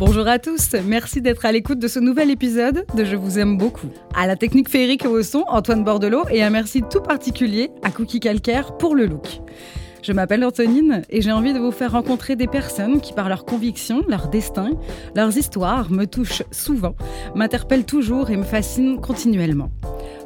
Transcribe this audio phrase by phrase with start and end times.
[0.00, 3.58] Bonjour à tous, merci d'être à l'écoute de ce nouvel épisode de Je vous aime
[3.58, 3.88] beaucoup.
[4.16, 7.90] À la technique féerique et au son, Antoine Bordelot et un merci tout particulier à
[7.90, 9.42] Cookie Calcaire pour le look.
[10.02, 13.44] Je m'appelle Antonine et j'ai envie de vous faire rencontrer des personnes qui, par leurs
[13.44, 14.70] convictions, leur destin,
[15.14, 16.94] leurs histoires, me touchent souvent,
[17.34, 19.70] m'interpellent toujours et me fascinent continuellement.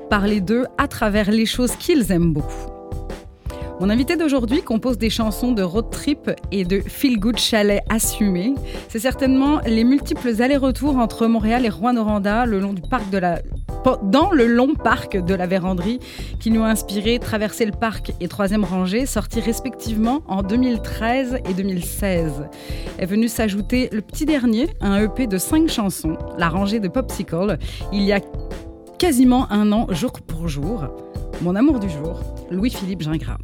[0.09, 2.74] Parler d'eux à travers les choses qu'ils aiment beaucoup.
[3.85, 8.55] Mon invité d'aujourd'hui compose des chansons de road trip et de feel-good chalet assumé.
[8.89, 13.43] C'est certainement les multiples allers-retours entre Montréal et Rouen-Noranda le long du parc de la
[14.05, 15.99] dans le long parc de la Véranderie
[16.41, 21.53] qui nous a inspiré Traverser le parc et Troisième rangée, sortis respectivement en 2013 et
[21.53, 22.49] 2016.
[22.99, 27.59] Est venu s'ajouter le petit dernier, un EP de cinq chansons, La rangée de Popsicle,
[27.93, 28.21] il y a
[28.99, 30.87] quasiment un an, jour pour jour.
[31.43, 32.21] Mon amour du jour,
[32.51, 33.37] Louis-Philippe Gingras.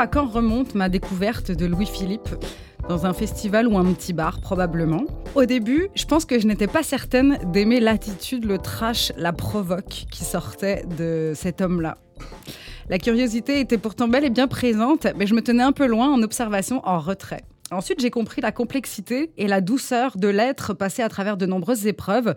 [0.00, 2.30] À quand remonte ma découverte de Louis-Philippe
[2.88, 5.02] dans un festival ou un petit bar probablement.
[5.34, 10.06] Au début, je pense que je n'étais pas certaine d'aimer l'attitude, le trash, la provoque
[10.10, 11.98] qui sortait de cet homme-là.
[12.88, 16.10] La curiosité était pourtant belle et bien présente, mais je me tenais un peu loin
[16.10, 17.42] en observation, en retrait.
[17.70, 21.86] Ensuite, j'ai compris la complexité et la douceur de l'être passé à travers de nombreuses
[21.86, 22.34] épreuves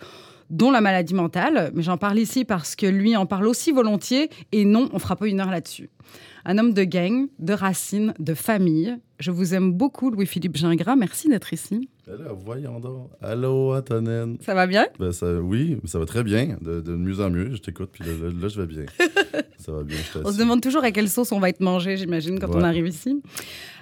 [0.50, 4.30] dont la maladie mentale, mais j'en parle ici parce que lui en parle aussi volontiers,
[4.52, 5.90] et non, on fera pas une heure là-dessus.
[6.46, 8.98] Un homme de gang, de racines, de famille.
[9.20, 10.96] Je vous aime beaucoup, Louis-Philippe Gingras.
[10.96, 11.90] Merci d'être ici.
[12.12, 13.12] Alors, voyons donc.
[13.22, 14.38] Allô, Antonine.
[14.42, 14.88] Ça va bien?
[15.00, 16.58] Ben, ça, oui, ça va très bien.
[16.60, 17.52] De, de mieux en mieux.
[17.56, 18.84] Je t'écoute, puis là, je vais bien.
[19.58, 19.98] ça va bien.
[20.26, 22.88] on se demande toujours à quelle sauce on va être mangé, j'imagine, quand on arrive
[22.88, 23.22] ici.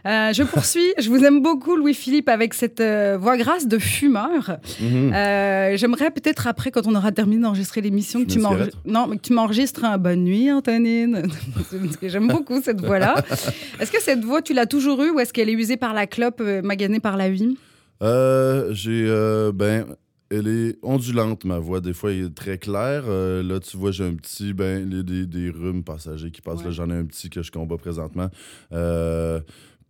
[0.06, 0.94] Euh, je poursuis.
[1.00, 4.58] je vous aime beaucoup, Louis-Philippe, avec cette euh, voix grasse de fumeur.
[4.80, 5.14] Mhm.
[5.14, 8.40] euh, J'aimerais peut-être après, quand on aura terminé d'enregistrer l'émission, que, tu
[8.86, 11.24] non, mais que tu m'enregistres un bonne nuit, Antonine.
[12.04, 13.16] J'aime beaucoup cette voix-là.
[13.80, 16.06] Est-ce que cette voix, tu l'as toujours eue ou est-ce qu'elle est usée par la
[16.06, 17.58] clope, maganée par la vie?
[18.02, 19.06] Euh, j'ai.
[19.08, 19.96] Euh, ben,
[20.30, 21.82] elle est ondulante, ma voix.
[21.82, 23.04] Des fois, elle est très claire.
[23.08, 26.64] Euh, là, tu vois, j'ai un petit, ben, des, des rhumes passagers qui passent.
[26.64, 28.30] Là, j'en ai un petit que je combats présentement.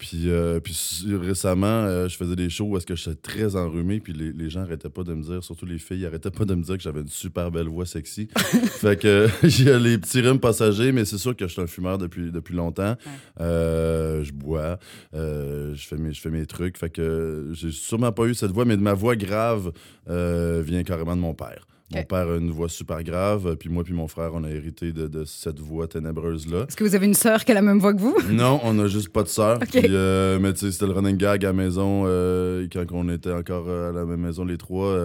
[0.01, 0.75] Puis, euh, puis
[1.11, 4.49] récemment, euh, je faisais des shows où est-ce que j'étais très enrhumé, puis les, les,
[4.49, 6.81] gens arrêtaient pas de me dire, surtout les filles, arrêtaient pas de me dire que
[6.81, 8.27] j'avais une super belle voix sexy.
[8.35, 11.99] fait que j'ai les petits rhumes passagers, mais c'est sûr que je suis un fumeur
[11.99, 12.95] depuis, depuis longtemps.
[13.41, 14.79] Euh, je bois,
[15.13, 16.79] je, fais mes, je fais mes trucs.
[16.79, 19.71] Fait que j'ai sûrement pas eu cette voix, mais ma voix grave
[20.07, 21.67] vient carrément de mon père.
[21.93, 24.93] Mon père a une voix super grave, puis moi puis mon frère, on a hérité
[24.93, 26.65] de, cette voix ténébreuse-là.
[26.67, 28.15] Est-ce que vous avez une sœur qui a la même voix que vous?
[28.31, 29.59] Non, on n'a juste pas de sœur.
[29.75, 32.03] Euh, mais tu sais, c'était le running gag à la maison.
[32.05, 34.95] Euh, quand on était encore euh, à la même maison, les trois,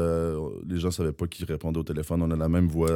[0.68, 2.22] les gens savaient pas qui répondait au téléphone.
[2.22, 2.90] On a la même voix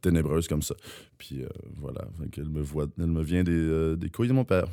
[0.00, 0.74] ténébreuse comme ça.
[1.18, 1.44] Puis
[1.78, 2.02] voilà,
[2.36, 4.66] elle me, voit, elle me vient des, des couilles de mon père.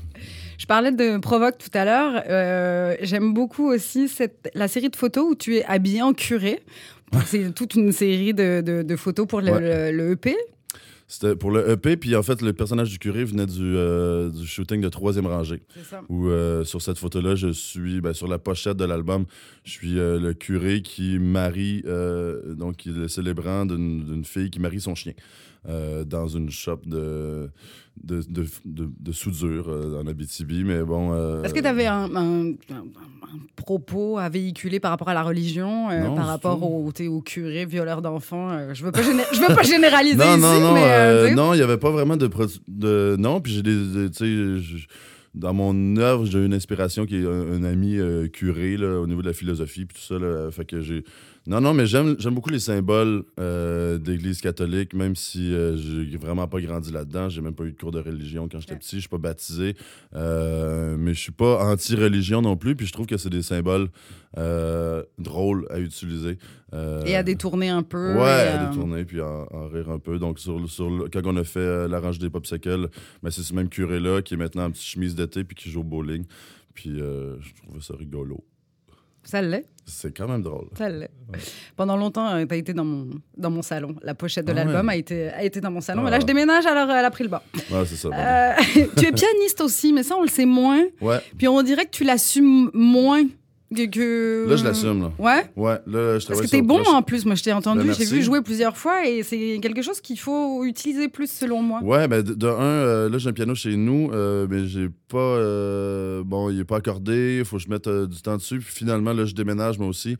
[0.57, 2.97] Je parlais de Provoque tout à l'heure.
[3.01, 6.61] J'aime beaucoup aussi cette, la série de photos où tu es habillé en curé.
[7.25, 10.35] C'est toute une série de, photos pour le, EP.
[11.09, 14.81] C'était pour le EP, puis en fait, le personnage du curé venait du, euh, shooting
[14.81, 15.61] de Troisième Rangée.
[15.73, 16.01] C'est ça.
[16.09, 19.25] Où euh, sur cette photo-là, je suis, ben, sur la pochette de l'album,
[19.63, 21.81] je suis euh, le curé qui marie,
[22.57, 25.13] donc est le célébrant d'une fille qui marie son chien.
[25.69, 27.49] Euh, dans une shop de,
[28.01, 28.23] de,
[28.63, 30.63] de, soudure euh, en Abitibi.
[30.63, 31.11] Mais bon.
[31.11, 32.53] Euh, Est-ce que tu avais un, un,
[33.57, 38.73] propos à véhiculer par rapport à la religion, par rapport au, au curé, violeur d'enfants
[38.73, 41.63] Je veux pas je veux pas généraliser non, ici, non, non, mais, non, il n'y
[41.63, 42.29] avait pas vraiment de,
[42.69, 43.41] de non.
[43.41, 44.87] Puis j'ai des, tu sais
[45.35, 47.99] dans mon œuvre, j'ai une inspiration qui est un, ami
[48.31, 50.17] curé là, au niveau de la philosophie puis tout ça.
[50.17, 51.03] Là, fait que j'ai
[51.47, 56.45] non, non, mais j'aime, beaucoup les symboles euh, d'Église catholique, même si euh, j'ai vraiment
[56.45, 57.29] pas grandi là-dedans.
[57.29, 58.97] J'ai même pas eu de cours de religion quand j'étais petit.
[58.97, 59.77] Je suis pas baptisé.
[60.13, 62.75] Euh, mais je suis pas anti-religion non plus.
[62.75, 63.87] Puis je trouve que c'est des symboles
[65.17, 66.37] drôles à utiliser.
[67.05, 68.15] et à détourner un peu.
[68.15, 70.19] Ouais, à détourner puis à, rire un peu.
[70.19, 72.89] Donc, sur, sur quand on a fait la range des popsicles,
[73.23, 75.79] ben, c'est ce même curé-là qui est maintenant en petite chemise d'été puis qui joue
[75.79, 76.25] au bowling.
[76.73, 78.43] Puis je trouvais ça rigolo.
[79.23, 79.76] Ça l'est.
[79.89, 80.67] C'est quand même drôle.
[81.77, 83.07] Pendant longtemps, euh, tu as été dans mon,
[83.37, 83.95] dans mon salon.
[84.01, 86.03] La pochette de ah l'album a, été, a été dans mon salon.
[86.05, 86.09] Ah.
[86.09, 87.41] là, je déménage, alors elle a pris le bas.
[87.71, 88.09] Ouais, c'est ça.
[88.09, 88.53] Euh,
[88.97, 90.83] tu es pianiste aussi, mais ça, on le sait moins.
[90.99, 91.19] Ouais.
[91.37, 93.23] Puis on dirait que tu l'assumes moins
[93.75, 95.01] Que, Là, je l'assume.
[95.01, 95.11] Là.
[95.19, 95.51] Ouais?
[95.57, 97.93] Ouais, là, je Parce que t'es bon proche- en plus, moi je t'ai entendu, Ben,
[97.93, 101.81] j'ai vu jouer plusieurs fois et c'est quelque chose qu'il faut utiliser plus selon moi.
[101.83, 104.87] Ouais, ben de, de un, euh, là j'ai un piano chez nous, euh, mais j'ai
[105.09, 105.17] pas.
[105.17, 108.59] euh, bon, il est pas accordé, il faut que je mette du temps dessus.
[108.59, 110.15] Puis finalement, là, je déménage moi aussi.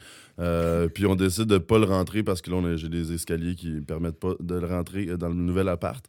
[0.94, 3.82] Puis on décide de pas le rentrer parce que là, j'ai des escaliers qui me
[3.82, 6.04] permettent pas de le rentrer dans le nouvel appart.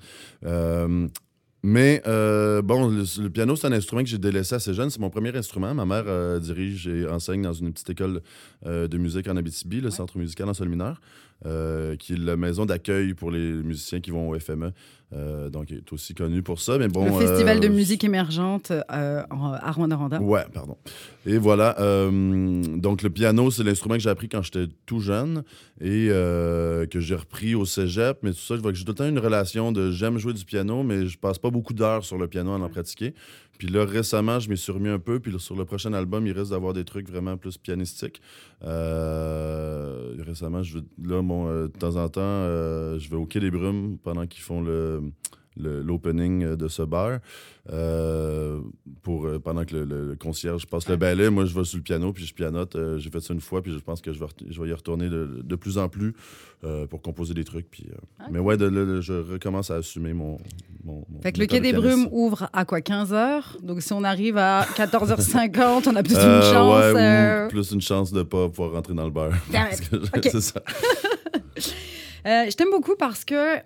[1.62, 4.90] Mais euh, bon, le, le piano, c'est un instrument que j'ai délaissé assez jeune.
[4.90, 5.75] C'est mon premier instrument.
[5.75, 8.22] Ma mère euh, dirige et enseigne dans une petite école
[8.66, 11.00] euh, de musique en Abitibi, le Centre musical en sol mineur,
[11.46, 14.73] euh, qui est la maison d'accueil pour les musiciens qui vont au FME.
[15.14, 16.76] Euh, donc, il est aussi connu pour ça.
[16.76, 19.96] Mais bon, le festival euh, de musique émergente euh, en- à Rwanda.
[20.20, 20.76] Ouais, pardon.
[21.25, 21.81] Et voilà.
[21.81, 25.44] euh, donc, le piano, c'est l'instrument que j'ai appris quand j'étais tout jeune
[25.81, 28.19] et euh, que j'ai repris au cégep.
[28.23, 30.35] Mais tout ça, je vois que j'ai tout le temps une relation de j'aime jouer
[30.35, 33.14] du piano, mais je passe pas beaucoup d'heures sur le piano à en pratiquer.
[33.58, 35.19] Puis là, récemment, je m'y suis remis un peu.
[35.20, 38.22] Puis sur le prochain album, il risque d'avoir des trucs vraiment plus pianistiques.
[38.62, 43.40] Euh, récemment, je là, bon, euh, de temps en temps, euh, je vais au Quai
[43.40, 45.02] des Brumes pendant qu'ils font le-
[45.58, 47.19] l'opening de ce bar.
[47.70, 48.60] Euh,
[49.02, 51.82] pour euh, pendant que le, le- concierge passe le balai moi je vais sur le
[51.82, 52.76] piano puis je pianote.
[52.76, 54.72] Euh, j'ai fait ça une fois puis je pense que je vais, je vais y
[54.72, 56.14] retourner de, de plus en plus
[56.64, 60.38] euh, pour composer des trucs puis euh, mais ouais de, je recommence à assumer mon,
[60.82, 61.72] mon, mon Fait que le Quai de des.
[61.75, 66.43] Brumes ouvre à quoi 15h Donc si on arrive à 14h50, on a Euh, une
[66.43, 66.75] chance.
[66.75, 69.31] ouais, ou euh, plus une chance de pas pouvoir rentrer dans le bar.
[70.22, 70.62] C'est ça.
[72.26, 73.56] Euh, je t'aime beaucoup parce que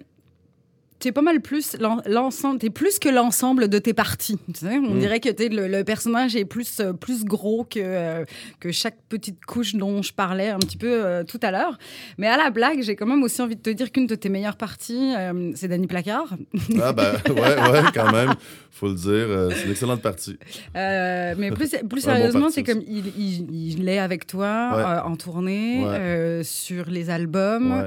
[1.03, 4.39] tu es pas mal plus l'en- l'ensemble, plus que l'ensemble de tes parties.
[4.55, 4.99] Tu sais, on Mm.
[5.01, 8.25] dirait que t'es le, le personnage est plus euh, plus gros que euh,
[8.61, 11.77] que chaque petite couche dont je parlais un petit peu euh, tout à l'heure.
[12.19, 14.29] Mais à la blague, j'ai quand même aussi envie de te dire qu'une de tes
[14.29, 15.13] meilleures parties,
[15.57, 16.37] c'est Danny Placard.
[16.81, 18.35] ah ben ouais ouais quand même
[18.71, 20.39] faut le dire c'est une excellente partie
[20.75, 25.11] mais plus, plus bon sérieusement, c'est comme il, il, il est avec toi Ouais.
[25.11, 26.41] en tournée, Ouais.
[26.45, 27.85] sur les albums.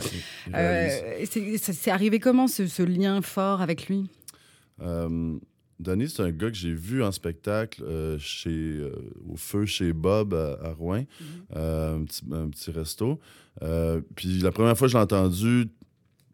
[0.54, 0.96] Ouais,
[1.58, 4.10] c'est arrivé comment ce, ce lien fort avec lui?
[4.82, 5.38] Euh,
[5.80, 8.92] Danny, c'est un gars que j'ai vu en spectacle euh, chez, euh,
[9.30, 11.04] au feu chez Bob à, à Rouen,
[11.56, 13.20] euh, un, petit, un petit resto.
[14.16, 15.68] Puis la première fois que je l'ai entendu,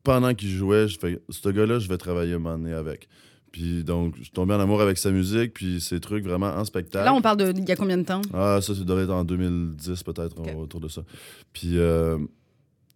[0.03, 3.07] pendant qu'il jouait, je fais ce gars-là, je vais travailler un moment donné avec.
[3.51, 6.63] Puis donc, je suis tombé en amour avec sa musique, puis ses trucs vraiment en
[6.63, 7.03] spectacle.
[7.03, 8.21] Là, on parle de il y a combien de temps?
[8.33, 11.03] Ah, ça, ça devait être en 2010, peut-être, autour de ça.
[11.51, 12.17] Puis, euh,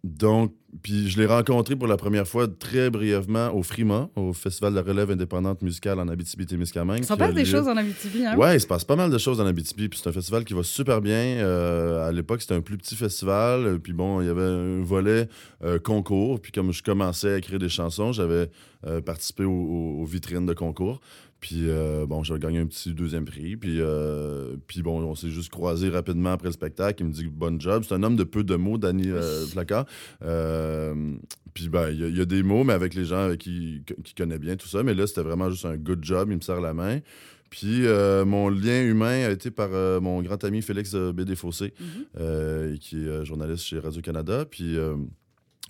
[0.06, 4.72] donc, puis je l'ai rencontré pour la première fois très brièvement au Frima, au Festival
[4.72, 6.98] de la relève indépendante musicale en Abitibi-Témiscamingue.
[7.00, 8.24] Il s'en qui a passe des lieu- choses en Abitibi.
[8.24, 8.36] Hein?
[8.36, 9.88] Ouais, il se passe pas mal de choses en Abitibi.
[9.88, 11.14] Puis c'est un festival qui va super bien.
[11.16, 13.64] Euh, à l'époque, c'était un plus petit festival.
[13.66, 15.28] Euh, Puis bon, il y avait un volet
[15.64, 16.40] euh, concours.
[16.40, 18.50] Puis comme je commençais à écrire des chansons, j'avais
[18.86, 21.00] euh, participé au- au- aux vitrines de concours.
[21.40, 23.56] Puis euh, bon, j'avais gagné un petit deuxième prix.
[23.56, 27.02] Puis, euh, puis bon, on s'est juste croisés rapidement après le spectacle.
[27.02, 27.84] Il me dit bonne job.
[27.86, 29.84] C'est un homme de peu de mots, Danny euh, Placard.
[30.22, 31.14] Euh,
[31.54, 33.40] puis ben, il y, a- il y a des mots, mais avec les gens avec
[33.40, 34.82] qui, qui connaît bien tout ça.
[34.82, 36.28] Mais là, c'était vraiment juste un good job.
[36.30, 37.00] Il me serre la main.
[37.48, 41.86] Puis euh, mon lien humain a été par euh, mon grand ami Félix Bédé-Fossé, Mhm.
[42.18, 44.44] euh, qui est journaliste chez Radio-Canada.
[44.50, 44.76] Puis,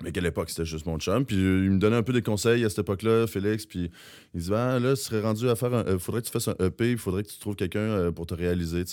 [0.02, 1.24] mais qu'à l'époque, c'était juste mon chum.
[1.24, 3.64] Puis euh, il me donnait un peu des conseils à cette époque-là, Félix.
[3.64, 3.90] Puis
[4.34, 5.86] il dit ben, là, tu serais rendu à faire un.
[5.86, 8.26] euh, faudrait que tu fasses un EP, il faudrait que tu trouves quelqu'un euh, pour
[8.26, 8.84] te réaliser.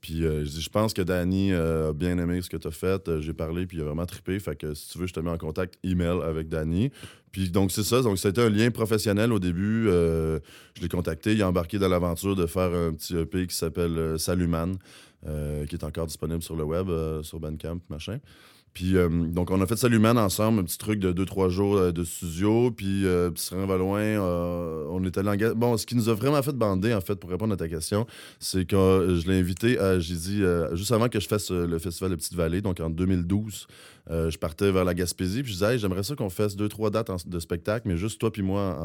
[0.00, 3.20] Puis je dis, je pense que Danny a bien aimé ce que tu as fait.
[3.20, 4.40] J'ai parlé, puis il a vraiment trippé.
[4.40, 6.90] Fait que si tu veux, je te mets en contact email avec Danny.
[7.30, 8.02] Puis donc, c'est ça.
[8.02, 9.84] Donc, c'était un lien professionnel au début.
[9.86, 10.40] Je
[10.80, 11.34] l'ai contacté.
[11.34, 14.78] Il a embarqué dans l'aventure de faire un petit EP qui s'appelle Saluman,
[15.22, 16.88] qui est encore disponible sur le web,
[17.22, 18.18] sur Bandcamp, machin.
[18.72, 21.90] Puis, euh, donc, on a fait Saluman ensemble, un petit truc de 2-3 jours euh,
[21.92, 22.70] de studio.
[22.70, 25.54] Puis, euh, Serein Valouin, euh, on est allé en.
[25.56, 28.06] Bon, ce qui nous a vraiment fait bander, en fait, pour répondre à ta question,
[28.38, 30.42] c'est que je l'ai invité, à- j'ai dit,
[30.72, 33.66] juste avant que je fasse le festival de Petite-Vallée, donc en 2012,
[34.10, 35.42] euh, je partais vers la Gaspésie.
[35.42, 38.20] Puis, je disais, Hey, j'aimerais ça qu'on fasse 2-3 dates en- de spectacle, mais juste
[38.20, 38.76] toi puis moi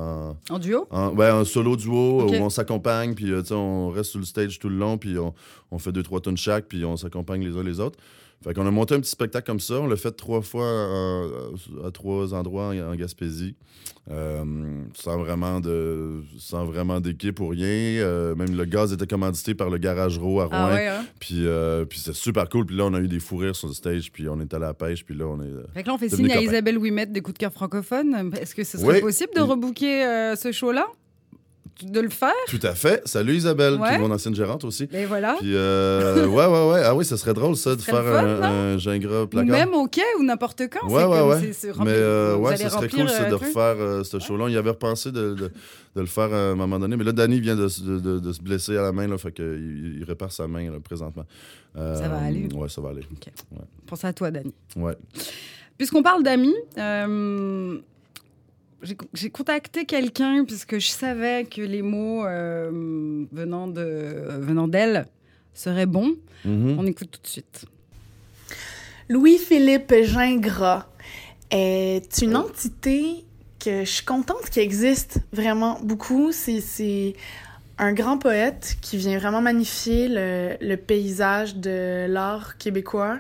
[0.49, 0.87] en, En duo?
[0.89, 4.25] en, ouais, un solo duo où on s'accompagne, puis tu sais, on reste sur le
[4.25, 5.33] stage tout le long, puis on,
[5.71, 7.97] on fait deux, trois tonnes chaque, puis on s'accompagne les uns les autres.
[8.45, 9.73] Fait qu'on a monté un petit spectacle comme ça.
[9.81, 11.27] On l'a fait trois fois euh,
[11.83, 13.55] à trois endroits en, en Gaspésie.
[14.11, 14.43] Euh,
[14.93, 17.65] sans vraiment de sans vraiment d'équipe ou rien.
[17.67, 20.51] Euh, même le gaz était commandité par le Garage Row à Rouen.
[20.57, 21.05] Ah ouais, hein?
[21.19, 22.67] Puis, euh, puis c'était super cool.
[22.67, 24.65] Puis là, on a eu des fous rires sur le stage, puis on est allé
[24.65, 25.49] à la pêche, puis là, on est...
[25.73, 26.39] Fait que là, on fait signe à.
[26.39, 28.31] Isabelle Ouimet des coups de cœur francophones.
[28.39, 29.01] Est-ce que ce serait Oui.
[29.01, 30.85] possible de rebooker ce show-là?
[31.83, 32.31] De le faire?
[32.47, 33.01] Tout à fait.
[33.07, 33.95] Salut Isabelle, qui Ouais.
[33.95, 34.87] est mon ancienne gérante aussi.
[34.93, 35.35] Et voilà.
[35.39, 36.81] Puis, euh, ouais, ouais, ouais.
[36.85, 38.41] Ah oui, ça serait drôle, ça, de faire fun, un,
[38.73, 39.51] un gingras Ou placard.
[39.51, 40.87] même au quai ou n'importe quand.
[40.87, 41.41] Ouais, ouais, ouais.
[41.79, 44.49] Mais euh, ouais, ça serait cool, ça, euh, de refaire euh, ce show-là.
[44.49, 45.51] Y avait repensé de, de,
[45.95, 46.95] de le faire à un moment donné.
[46.95, 49.97] Mais là, Danny vient de, se- de, se blesser à la main, là, fait qu'il
[49.99, 51.25] il répare sa main là, présentement.
[51.77, 52.47] Euh, Ça va aller.
[52.55, 53.01] Ouais, ça va aller.
[53.85, 54.53] Pense à toi, Dani.
[54.77, 54.95] Ouais.
[55.77, 57.77] Puisqu'on parle d'amis, euh,
[59.13, 65.05] j'ai contacté quelqu'un puisque je savais que les mots euh, venant de venant d'elle
[65.53, 66.15] seraient bons.
[66.45, 66.77] Mhm.
[66.79, 67.65] On écoute tout de suite.
[69.09, 70.87] Louis-Philippe Gingras
[71.51, 73.23] est une entité
[73.59, 76.31] que je suis contente qu'il existe vraiment beaucoup.
[76.31, 77.13] C'est- C'est
[77.77, 83.19] un grand poète qui vient vraiment magnifier le, le paysage de l'art québécois.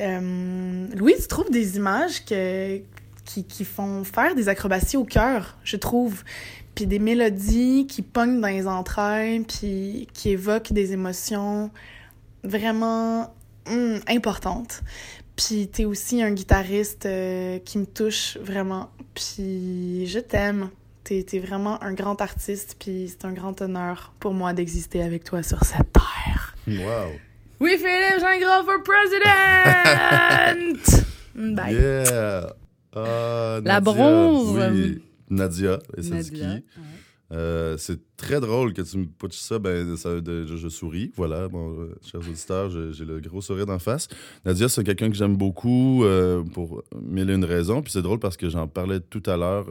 [0.00, 2.80] Euh, Louis, tu trouves des images que,
[3.28, 6.24] qui, qui font faire des acrobaties au cœur, je trouve.
[6.74, 11.70] Puis des mélodies qui pognent dans les entrailles, puis qui évoquent des émotions
[12.42, 13.34] vraiment
[13.68, 14.82] hum, importantes.
[15.36, 18.90] Puis t'es aussi un guitariste euh, qui me touche vraiment.
[19.14, 20.70] Puis je t'aime.
[21.04, 25.24] T'es es vraiment un grand artiste, puis c'est un grand honneur pour moi d'exister avec
[25.24, 26.54] toi sur cette terre.
[26.66, 27.12] Wow.
[27.60, 29.66] Oui, Philippe Gingras for president!
[31.56, 31.74] Bye.
[31.74, 32.52] Yeah.
[32.94, 33.92] Ah, La Nadia.
[33.92, 34.56] bronze.
[34.72, 35.02] Oui.
[35.30, 36.56] Nadia, Nadia.
[36.56, 36.64] qui.
[37.30, 39.58] Euh, c'est très drôle que tu me putches ça.
[39.58, 41.12] Ben, ça de- je, je souris.
[41.14, 44.08] Voilà, bon, euh, chers auditeurs, j'ai le gros sourire d'en face.
[44.46, 47.82] Nadia, c'est quelqu'un que j'aime beaucoup euh, pour mille et une raisons.
[47.82, 49.66] Puis c'est drôle parce que j'en parlais tout à l'heure.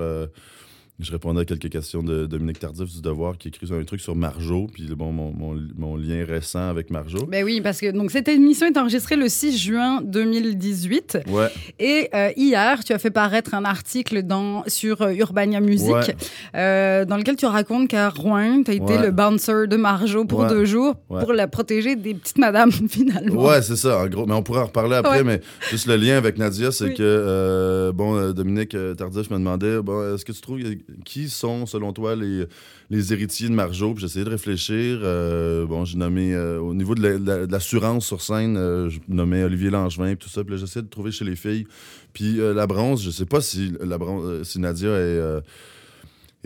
[0.99, 4.15] Je répondais à quelques questions de Dominique Tardif du Devoir qui écrit un truc sur
[4.15, 4.67] Marjo.
[4.73, 7.25] Puis bon, mon, mon- mon lien récent avec Marjo.
[7.27, 11.49] Ben oui, parce que donc cette émission est enregistrée le 6 juin 2018 Ouais,
[11.79, 16.15] et euh, hier tu as fait paraître un article dans sur euh, Urbania Music Ouais.
[16.55, 20.45] euh, dans lequel tu racontes qu'à Rouen tu as été le bouncer de Marjo pour
[20.47, 23.45] deux jours pour la protéger des petites madames finalement.
[23.45, 24.25] Ouais, c'est ça, en gros.
[24.25, 26.93] Mais on pourra en reparler après, mais juste le lien avec Nadia, c'est Oui.
[26.95, 30.59] que, bon, Dominique Tardif me demandait, bon, est-ce que tu trouves,
[31.05, 32.45] qui sont, selon toi, les,
[32.89, 33.93] les héritiers de Marjo?
[33.93, 34.99] Puis j'essayais de réfléchir.
[35.03, 38.57] euh, bon, j'ai nommé, euh, au niveau de la- de la- de l'assurance sur scène,
[38.57, 40.43] euh, je nommais Olivier Langevin, puis tout ça.
[40.43, 41.65] Puis là, j'essayais de trouver chez les filles.
[42.13, 45.41] Puis euh, la bronze, je sais pas si, la bronze, si Nadia est...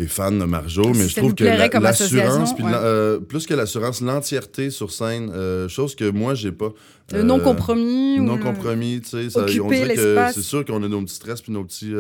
[0.08, 1.68] fan de Marjo, mais je trouve que la-
[2.24, 2.72] l'assurance, ouais.
[2.74, 6.70] euh, plus que l'assurance, l'entièreté sur scène, euh, chose que moi, j'ai pas.
[7.14, 9.28] Le non compromis non compromis, tu sais.
[9.62, 11.94] On dirait que c'est sûr qu'on a nos petits stress puis nos, petits,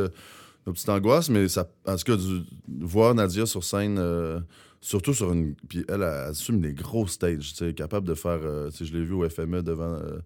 [0.67, 2.43] nos petites angoisses, mais ça, en tout cas, du-
[2.81, 4.39] voir Nadia sur scène, euh,
[4.79, 5.55] surtout sur une.
[5.69, 8.39] Puis elle, elle assume les gros stages, tu sais, capable de faire.
[8.43, 10.19] euh, je l'ai vu au FME devant euh,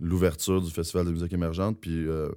[0.00, 2.06] l'ouverture du Festival de musique émergente, puis.
[2.08, 2.28] euh,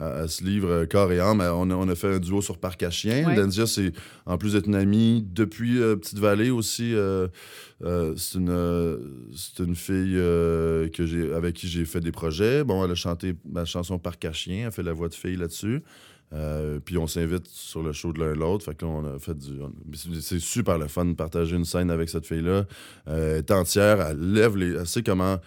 [0.00, 1.42] elle elle se livre corps et âme.
[1.42, 3.26] On a, on a fait un duo sur Parc à Chien.
[3.26, 3.36] Ouais.
[3.36, 3.92] Nadia, c'est
[4.24, 6.94] en plus d'être une amie depuis euh, Petite Vallée aussi.
[8.16, 8.98] c'est une,
[9.36, 12.64] c'est une fille que j'ai, avec qui j'ai fait des projets.
[12.64, 15.36] Bon, elle a chanté ma chanson Parc à Chien, elle fait la voix de fille
[15.36, 15.82] là-dessus.
[16.32, 18.64] Euh, puis on s'invite sur le show de l'un l'autre.
[18.64, 19.60] Fait que là, on a fait du.
[20.20, 22.64] c'est- super le fun de partager une scène avec cette fille-là.
[23.08, 24.74] Euh, elle est entière, elle lève les.
[24.76, 25.38] Elle sait comment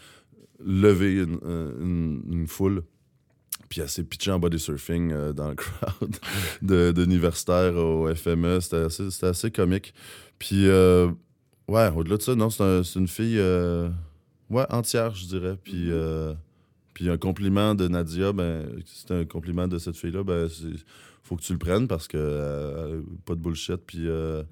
[0.63, 2.84] lever une, foule.
[3.68, 6.15] Puis elle s'est pitchée en body surfing euh, dans le crowd
[6.94, 8.60] d'universitaires au FME.
[8.62, 9.94] C'était assez, assez comique.
[10.38, 13.39] Puis, ouais, au-delà de ça, non, c'est un- c'est une fille,
[14.51, 15.58] ouais, entière, je dirais.
[15.63, 15.89] Puis,
[16.96, 20.48] puis un compliment de Nadia, ben, c'est un compliment de cette fille-là, ben,
[21.22, 24.44] faut que tu le prennes parce que euh, pas de bullshit, puis euh,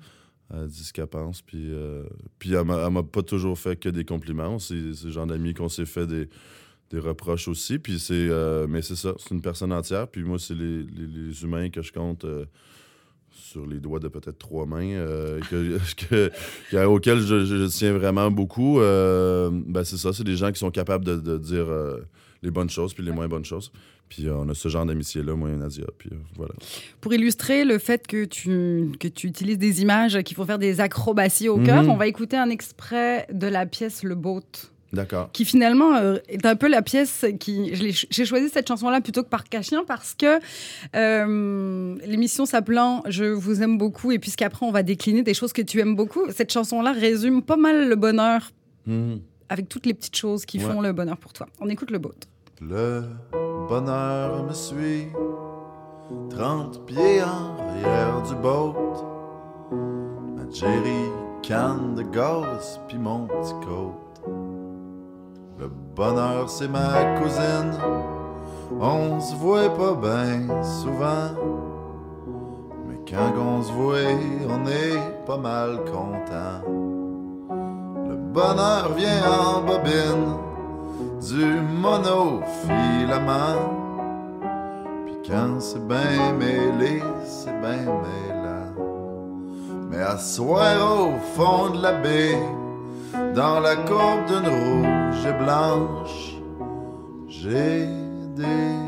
[0.53, 1.41] elle dit ce qu'elle pense.
[1.41, 2.03] Puis, euh,
[2.39, 4.59] puis elle m'a pas toujours fait que des compliments.
[4.59, 6.27] C'est le genre d'amis qu'on s'est fait des,
[6.89, 7.79] des reproches aussi.
[7.79, 10.07] Puis c'est, euh, mais c'est ça, c'est une personne entière.
[10.07, 12.45] Puis moi, c'est les, les- humains que je compte euh,
[13.31, 14.95] sur les doigts de peut-être trois mains,
[15.49, 15.77] que,
[16.09, 16.31] que-
[16.71, 18.79] que- auxquels je, tiens vraiment beaucoup.
[18.79, 21.67] Ben c'est ça, c'est des gens qui sont capables de, dire
[22.43, 23.71] les bonnes choses puis les moins bonnes choses.
[24.09, 25.85] Puis euh, on a ce genre d'amitié-là, moi et Nadia.
[25.97, 26.53] Puis euh, voilà.
[27.01, 30.79] Pour illustrer le fait que tu, que tu utilises des images qui font faire des
[30.81, 31.65] acrobaties au Mhm.
[31.65, 34.41] cœur, on va écouter un extrait de la pièce Le Boat.
[34.91, 35.31] D'accord.
[35.31, 37.73] qui finalement euh, est un peu la pièce qui...
[38.11, 40.39] J'ai choisi cette chanson-là plutôt que par Cachien parce que
[40.95, 45.63] euh, l'émission s'appelant «Je vous aime beaucoup» et puisqu'après on va décliner des choses que
[45.63, 48.51] tu aimes beaucoup, cette chanson-là résume pas mal le bonheur
[48.85, 49.21] Mhm.
[49.49, 50.65] avec toutes les petites choses qui Ouais.
[50.65, 51.47] font le bonheur pour toi.
[51.59, 52.11] On écoute le boat.
[52.69, 53.03] Le
[53.67, 55.11] bonheur me suit,
[56.29, 58.75] 30 pieds en arrière du boat.
[60.35, 63.99] Ma Jerry canne de gaz, puis mon petit coat.
[65.59, 67.73] Le bonheur, c'est ma cousine,
[68.79, 71.31] on se voit pas bien souvent.
[72.87, 73.97] Mais quand on se voit,
[74.47, 76.61] on est pas mal content.
[78.07, 80.52] Le bonheur vient en bobine
[81.29, 81.45] du
[81.81, 83.21] monofilament.
[85.05, 88.73] Puis quand c'est bien mêlé, c'est bien mêlant.
[89.89, 92.41] Mais à soir au fond de la baie,
[93.35, 96.35] dans la courbe d'une rouge et blanche,
[97.27, 97.87] j'ai
[98.35, 98.81] décidé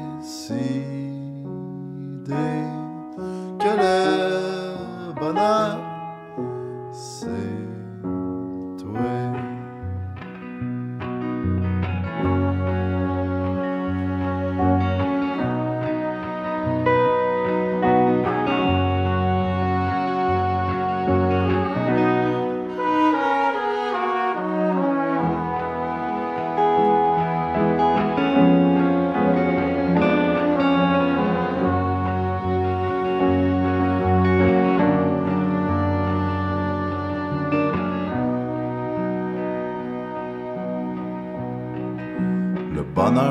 [3.60, 5.78] que le bonheur,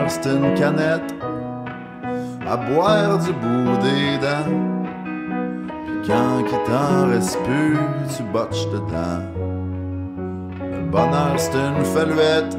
[0.09, 1.15] c'est une canette
[2.47, 4.53] à boire du bout des dents.
[5.87, 7.79] Puis quand il t'en reste plus,
[8.17, 9.23] tu botches dedans.
[10.61, 12.57] Le bonheur, c'est une faluette,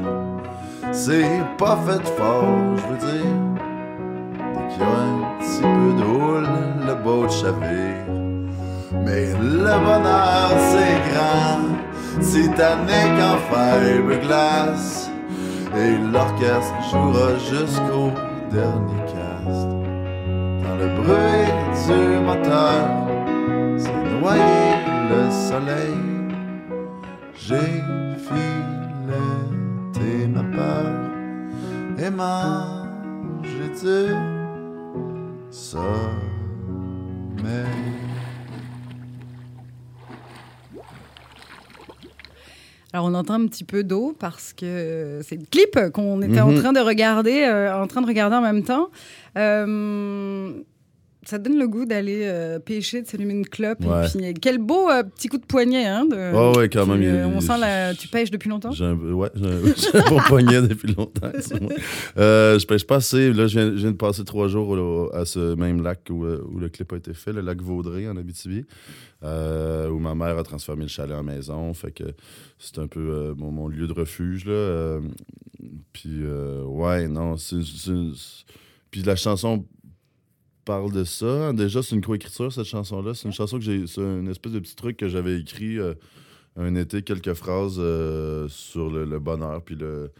[0.92, 3.32] c'est pas fait fort, je veux dire.
[4.54, 6.48] Dès qu'il y a un petit peu de houle,
[6.86, 8.06] le boat chavire.
[9.04, 11.76] Mais le bonheur, c'est grand,
[12.20, 15.05] Titanic en fiberglass.
[15.78, 18.10] Et l'orchestre jouera jusqu'au
[18.50, 19.05] dernier
[42.96, 46.50] Alors on entend un petit peu d'eau parce que c'est le clip qu'on était en
[46.50, 46.60] Mhm.
[46.62, 48.88] train de regarder, euh, en train de regarder en même temps.
[49.36, 50.50] Euh,
[51.26, 53.84] ça donne le goût d'aller euh, pêcher, de s'allumer une clope.
[53.84, 54.06] Ouais.
[54.06, 55.84] Et puis quel beau euh, petit coup de poignet.
[55.86, 58.70] Hein, de, Ouais, ouais, quand même, euh, on sent la, tu pêches depuis longtemps?
[58.70, 61.30] J'ai un, ouais, j'ai un, bon poignet depuis longtemps.
[62.16, 63.32] Euh, je pêche pas assez.
[63.32, 66.24] Là, je viens, je viens de passer trois jours au- à ce même lac où,
[66.24, 68.64] euh, où le clip a été fait, le lac Vaudrey en Abitibi,
[69.22, 71.72] euh, où ma mère a transformé le chalet en maison.
[71.74, 72.04] Fait que
[72.58, 74.44] c'est un peu euh, mon, mon lieu de refuge.
[74.46, 74.52] Là.
[74.52, 75.00] Euh,
[75.92, 77.62] puis, euh, ouais, non, c'est.
[77.62, 78.44] c'est- c'est-
[78.90, 79.64] Puis la chanson
[80.66, 81.52] parle de ça.
[81.54, 83.14] Déjà, c'est une coécriture, cette chanson-là.
[83.14, 83.86] C'est une chanson que j'ai.
[83.86, 85.78] C'est une espèce de petit truc que j'avais écrit.
[85.78, 85.94] euh,
[86.58, 90.10] un été quelques phrases euh, sur le, le bonheur puis le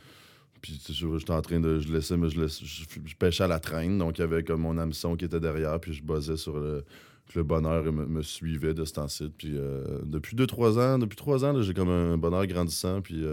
[0.61, 3.15] puis tu sais, je- j'étais en train de je laissais mais je, laisse- je, je
[3.17, 5.95] pêchais à la traîne donc il y avait comme mon hameçon qui était derrière puis
[5.95, 6.85] je buzzais sur le
[7.35, 11.17] le bonheur me, me suivait de ce temps-ci puis euh, depuis deux trois ans depuis
[11.17, 13.25] trois ans j'ai comme un bonheur grandissant puis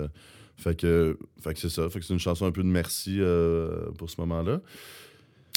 [0.55, 3.19] fait que fait que c'est ça fait que c'est une chanson un peu de merci
[3.97, 4.61] pour ce moment-là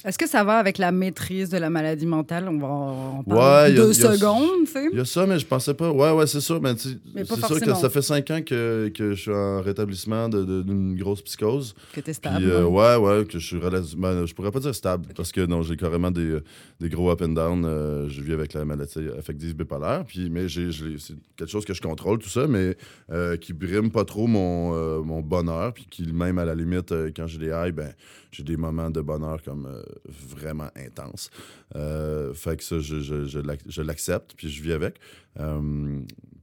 [0.07, 2.49] Est-ce que ça va avec la maîtrise de la maladie mentale?
[2.49, 4.87] On va en parler deux a- secondes, tu sais.
[4.92, 5.90] Il y a ça, mais je pensais pas.
[5.90, 6.61] Ouais, ouais, c'est sûr.
[6.62, 6.75] Mais,
[7.12, 10.95] Mais c'est sûr que ça fait cinq ans que, que je suis en rétablissement d'une
[10.97, 11.75] grosse psychose.
[11.92, 12.45] Que t'es Puis, stable.
[12.45, 12.66] euh, hein.
[12.66, 14.25] ouais, ouais, que je suis relativement.
[14.25, 16.38] Je pourrais pas dire stable, parce que non, j'ai carrément des,
[16.79, 17.64] des gros up and down.
[17.64, 20.05] euh, je vis avec la maladie affective bipolaire.
[20.07, 22.77] Puis, mais j'ai, c'est quelque chose que je contrôle, tout ça, mais
[23.11, 25.73] euh, qui brime pas trop mon, euh, mon bonheur.
[25.75, 27.92] Puis qui, même à la limite, euh, quand j'ai des highs, ben,
[28.31, 31.30] j'ai des moments de bonheur comme euh, vraiment intenses.
[31.74, 34.98] Euh, fait que ça, je, je, je l'ac- je l'accepte, puis je vis avec.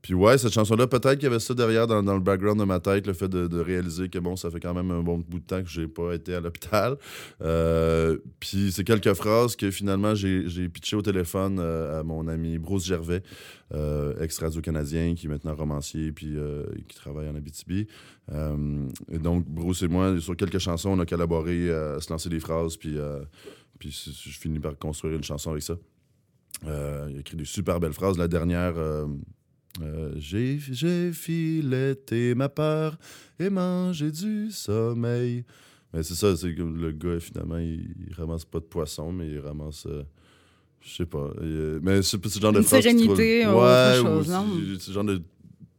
[0.03, 2.81] Puis ouais, cette chanson-là, peut-être qu'il y avait ça derrière dans, le background de ma
[2.81, 5.45] tête, le fait de, réaliser que bon, ça fait quand même un bon bout de
[5.45, 6.97] temps que j'ai pas été à l'hôpital.
[7.41, 12.57] Euh, puis c'est quelques phrases que finalement j'ai pitché au téléphone euh, à mon ami
[12.57, 13.23] Bruce Gervais,
[13.73, 16.35] euh, ex-radio-canadien, qui est maintenant romancier, puis
[16.89, 17.87] qui travaille en Abitibi.
[18.29, 22.41] Et donc, Bruce et moi, sur quelques chansons, on a collaboré à se lancer des
[22.41, 22.97] phrases, puis,
[23.79, 23.89] puis
[24.25, 25.77] je finis par construire une chanson avec ça.
[26.63, 28.17] Il a écrit des super belles phrases.
[28.17, 28.75] La dernière,
[29.81, 30.57] euh, j'ai
[31.12, 32.97] filetté ma peur
[33.39, 35.43] et mangé du sommeil.
[35.93, 39.27] Mais c'est ça, c'est que le gars, finalement, il, il ramasse pas de poisson, mais
[39.29, 39.86] il ramasse.
[39.86, 40.03] euh,
[40.81, 41.31] je sais pas.
[41.41, 44.45] euh, mais c'est le genre de phrase sérénité, troule- ou autre Ouais, chose, ou non?
[44.57, 45.21] le genre de,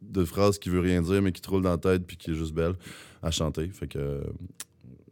[0.03, 2.31] de phrase qui veut rien dire, mais qui te roule dans la tête puis qui
[2.31, 2.75] est juste belle
[3.23, 3.69] à chanter.
[3.69, 4.23] Fait que, euh,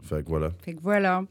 [0.03, 0.51] fait que voilà.
[0.63, 1.25] Fait que voilà.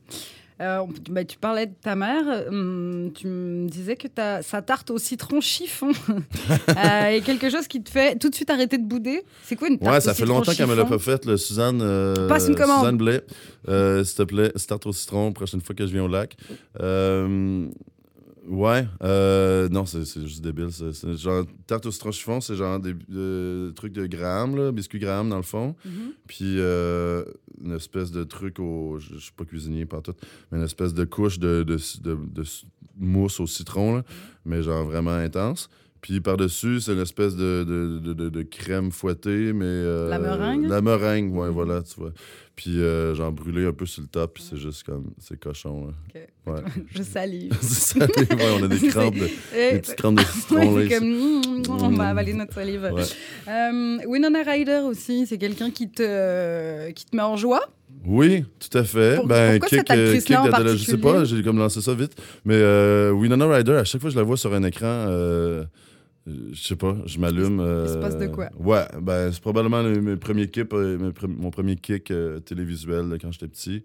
[0.62, 2.24] Euh, bah, tu parlais de ta mère.
[2.50, 5.92] hum, tu me disais que ta, sa tarte au citron chiffon
[6.70, 9.24] euh, est quelque chose qui te fait tout de suite arrêter de bouder.
[9.44, 11.38] C'est quoi une tarte Ouais, au ça fait longtemps qu'elle me l'a pas faite, le
[11.38, 11.80] Suzanne.
[11.82, 12.80] euh, Passe une commande.
[12.82, 13.22] Suzanne Blais.
[13.70, 16.36] Euh, S'il te plaît, start au citron, prochaine fois que je viens au lac.
[18.54, 20.68] Ouais, euh, non, c'est juste débile.
[20.72, 24.74] C'est c'est genre, tarte au citron chiffon, c'est genre des euh, trucs de Graham, là,
[24.74, 25.74] biscuits Graham dans le fond.
[25.86, 25.92] Mhm.
[26.28, 27.24] Puis euh,
[27.64, 28.98] une espèce de truc au.
[29.00, 30.14] Je suis pas cuisinier par tout,
[30.52, 32.66] mais une espèce de couche de, de, de- de s-
[32.98, 34.04] mousse au citron, là,
[34.44, 35.70] mais genre vraiment intense.
[36.02, 39.64] Puis par-dessus, c'est une espèce de, de, de- de- de crème fouettée, mais.
[39.66, 40.68] euh, La meringue?
[40.68, 42.12] La meringue, ouais, voilà, tu vois.
[42.64, 45.06] Puis euh, genre brûlé un peu sur le top, puis c'est juste comme.
[45.18, 45.94] C'est cochon, là.
[46.46, 46.54] Ok.
[46.54, 46.62] Ouais.
[46.96, 47.58] Je salive.
[47.60, 48.28] ça, ouais,
[48.60, 49.26] on a des crampes de,
[49.58, 51.00] Et- des petites crampes de citron, Ouais, là.
[51.00, 52.88] comme, mm, on va avaler notre salive.
[53.48, 57.62] Euh, Winona Ryder aussi, c'est quelqu'un qui te, qui te met en joie?
[58.06, 59.16] Oui, tout à fait.
[59.16, 61.38] Pour- ben, pourquoi cette kick, euh, actrice-là en de- je sais pas, particulier?
[61.40, 62.14] j'ai comme lancé ça vite.
[62.46, 64.86] Mais euh, Winona Ryder, à chaque fois que je la vois sur un écran,
[66.28, 67.56] je sais pas, je m'allume.
[67.84, 68.50] Il se euh, passe de quoi?
[68.60, 72.40] Ouais, ben, c'est probablement le- mes premiers kick, euh, mes pre- mon premier kick euh,
[72.40, 73.84] télévisuel là, quand j'étais petit.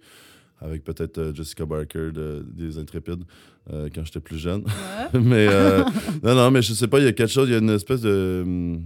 [0.60, 3.24] Avec peut-être euh, Jessica Barker de- des Intrépides
[3.72, 4.62] euh, quand j'étais plus jeune.
[4.64, 5.20] Ouais.
[5.20, 5.82] mais euh,
[6.22, 7.68] non, non, mais je sais pas, il y a quelque chose, il y a une
[7.70, 8.82] espèce de hum,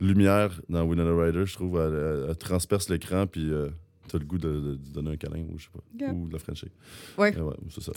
[0.00, 1.78] lumière dans Winona Ryder, je trouve.
[1.78, 3.68] Elle, elle- elle transperce l'écran, puis euh,
[4.08, 6.12] t'as le goût de, de- de donner un câlin, ou je sais pas.
[6.12, 6.68] Ou de la Frencher.
[7.16, 7.34] Ouais.
[7.38, 7.92] Euh, ouais, c'est ça.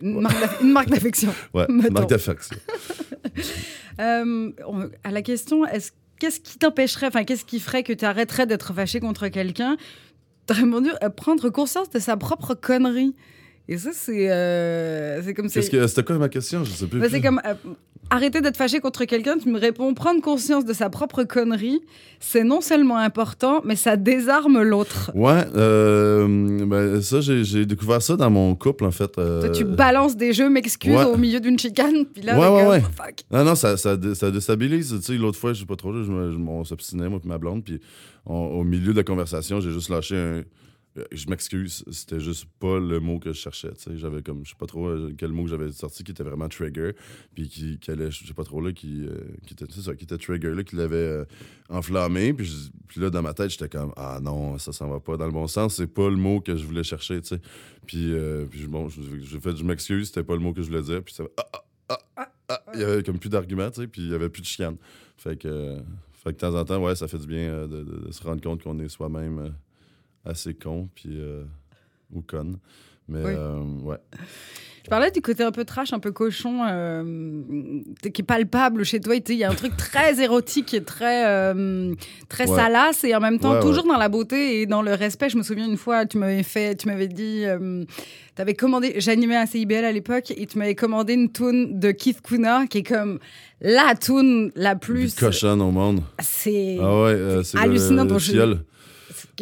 [0.00, 1.34] Une, marque d'aff- une marque d'affection.
[1.52, 1.92] Ouais, mettons.
[1.92, 2.56] marque d'affection.
[3.98, 4.52] Euh,
[5.04, 8.72] à la question, est-ce qu'est-ce qui t'empêcherait, enfin, qu'est-ce qui ferait que tu arrêterais d'être
[8.74, 9.76] fâché contre quelqu'un?
[10.46, 13.14] T'as répondu euh, prendre conscience de sa propre connerie.
[13.72, 16.64] Et ça, c'est euh, c'est comme que- C'était quoi ma question?
[16.64, 16.98] Je sais plus.
[16.98, 17.54] Bah, c'est comme euh,
[18.10, 19.38] arrêter d'être fâché contre quelqu'un.
[19.38, 21.80] Tu me réponds prendre conscience de sa propre connerie.
[22.18, 25.12] C'est non seulement important, mais ça désarme l'autre.
[25.14, 29.12] Ouais, euh, ben, ça, j'ai découvert ça dans mon couple, en fait.
[29.12, 31.04] Toi, tu balances des jeux, m'excuses ouais.
[31.04, 32.82] au milieu d'une chicane, puis là, Ouais, ouais, ouais.
[32.84, 33.20] oh, fuck.
[33.30, 34.92] Non, non, ça, ça, ça déstabilise.
[34.98, 36.10] Tu sais, l'autre fois, je sais pas trop, je je-
[36.44, 37.80] on s'obstinait, moi et ma blonde, puis
[38.26, 40.42] on- au milieu de la conversation, j'ai juste lâché un...
[40.96, 43.70] euh, Je m'excuse, c'était juste pas le mot que je cherchais.
[43.94, 46.48] J'avais comme, je sais pas trop euh, quel mot que j'avais sorti qui était vraiment
[46.48, 46.92] trigger,
[47.34, 50.04] puis qui, qui allait, je sais pas trop là, qui, euh, qui était, ça, qui
[50.04, 51.24] était trigger là, qui l'avait euh,
[51.68, 52.32] enflammé.
[52.32, 55.26] Puis, puis là, dans ma tête, j'étais comme, ah non, ça, ça va pas dans
[55.26, 55.76] le bon sens.
[55.76, 57.40] C'est pas le mot que je voulais chercher, sais.
[57.86, 60.82] Puis, euh, puis bon, je- fait, je m'excuse, c'était pas le mot que je voulais
[60.82, 61.02] dire.
[61.02, 61.44] Puis ça, ah,
[61.88, 64.28] ah, ah, ah, il y avait comme plus d'arguments, tu sais, puis il y avait
[64.28, 64.76] plus de chicane.
[65.16, 65.80] Fait que, euh,
[66.12, 68.42] fait que de temps en temps, ouais, ça fait du bien euh, de, se rendre
[68.42, 69.50] compte qu'on est soi-même euh,
[70.24, 71.44] assez con, puis euh,
[72.12, 72.58] ou conne.
[73.08, 73.32] Mais Oui.
[73.36, 73.96] euh, ouais.
[74.84, 78.98] Je parlais du côté un peu trash, un peu cochon, euh, qui est palpable chez
[79.00, 79.14] toi.
[79.16, 81.92] Il y a un truc très érotique et très, euh,
[82.28, 82.56] très Ouais.
[82.56, 85.28] salace et en même temps Ouais, toujours dans la beauté et dans le respect.
[85.28, 87.44] Je me souviens une fois, tu m'avais fait, tu m'avais dit,
[88.36, 91.90] tu avais commandé, j'animais un CIBL à l'époque et tu m'avais commandé une tune de
[91.90, 93.18] Keith Kuna qui est comme
[93.60, 96.00] la tune la Plus cochonne au monde.
[96.20, 98.32] C'est Ah ouais, c'est le- hallucinant, le, dont je-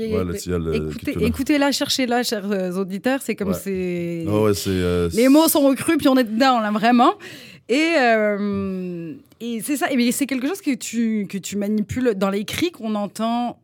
[0.07, 0.63] Ouais, le ciel.
[0.67, 1.25] euh, Écoutez- fait.
[1.25, 3.21] Écoutez-la, cherchez-la, chers euh, auditeurs.
[3.23, 3.55] C'est comme Ouais.
[3.55, 4.25] c'est.
[4.29, 4.71] Ah ouais, c'est.
[4.71, 7.15] euh, Les mots sont recrus, puis on est dedans, là, vraiment.
[7.69, 9.93] Et, euh, et c'est ça.
[9.93, 13.61] Et c'est quelque chose que tu, que tu manipules dans les cris qu'on entend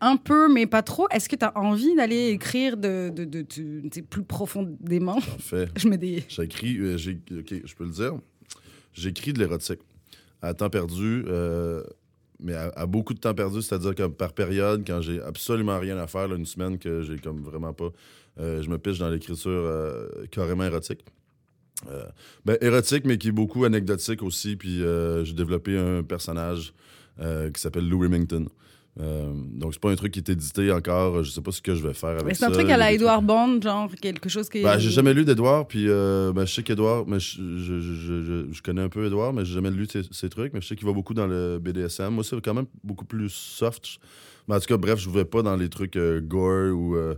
[0.00, 1.06] un peu, mais pas trop.
[1.10, 5.14] Est-ce que tu as envie d'aller écrire de, de, de, de- de- plus profondément?
[5.20, 5.66] Parfait.
[5.76, 6.22] Je mets des.
[6.28, 8.14] J'écris, euh, j'ai, ok, je peux le dire.
[8.94, 9.80] J'écris de l'érotique
[10.40, 11.82] à temps perdu, euh,
[12.40, 16.06] mais à, beaucoup de temps perdu, c'est-à-dire que par période, quand j'ai absolument rien à
[16.06, 17.90] faire, une semaine que j'ai comme vraiment pas,
[18.38, 21.04] euh, je me piche dans l'écriture euh, carrément érotique.
[21.90, 22.04] Euh,
[22.44, 24.56] ben, érotique, mais qui est beaucoup anecdotique aussi.
[24.56, 26.72] Puis j'ai développé un personnage
[27.18, 28.46] qui s'appelle Lou Remington.
[29.00, 31.22] Euh, donc, c'est pas un truc qui est édité encore.
[31.22, 32.46] Je sais pas ce que je vais faire avec Mais ça.
[32.46, 35.24] C'est un truc à la Edouard Bond, genre quelque chose qui ben, j'ai jamais lu
[35.24, 39.06] d'Edouard, puis euh, ben, je sais qu'Edouard, mais je, je, je, je- connais un peu
[39.06, 41.28] Edouard, mais j'ai jamais lu ses, ses trucs, mais je sais qu'il va beaucoup dans
[41.28, 42.08] le BDSM.
[42.12, 43.98] Moi, c'est quand même beaucoup plus soft.
[44.48, 47.14] Mais en tout cas, bref, je vais pas dans les trucs euh, gore ou euh,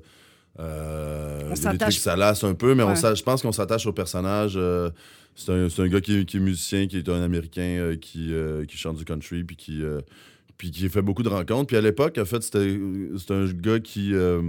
[0.58, 2.94] euh, On des trucs salaces un peu, mais Ouais.
[2.96, 4.54] je pense qu'on s'attache au personnage.
[4.56, 4.90] euh,
[5.34, 8.32] c'est un, gars qui, est- qui est musicien, qui est un Américain, euh, qui,
[8.68, 9.80] qui chante du country, puis qui,
[10.60, 11.68] puis qui fait beaucoup de rencontres.
[11.68, 12.78] Puis à l'époque, en fait, c'était
[13.30, 14.12] un gars qui...
[14.12, 14.42] euh,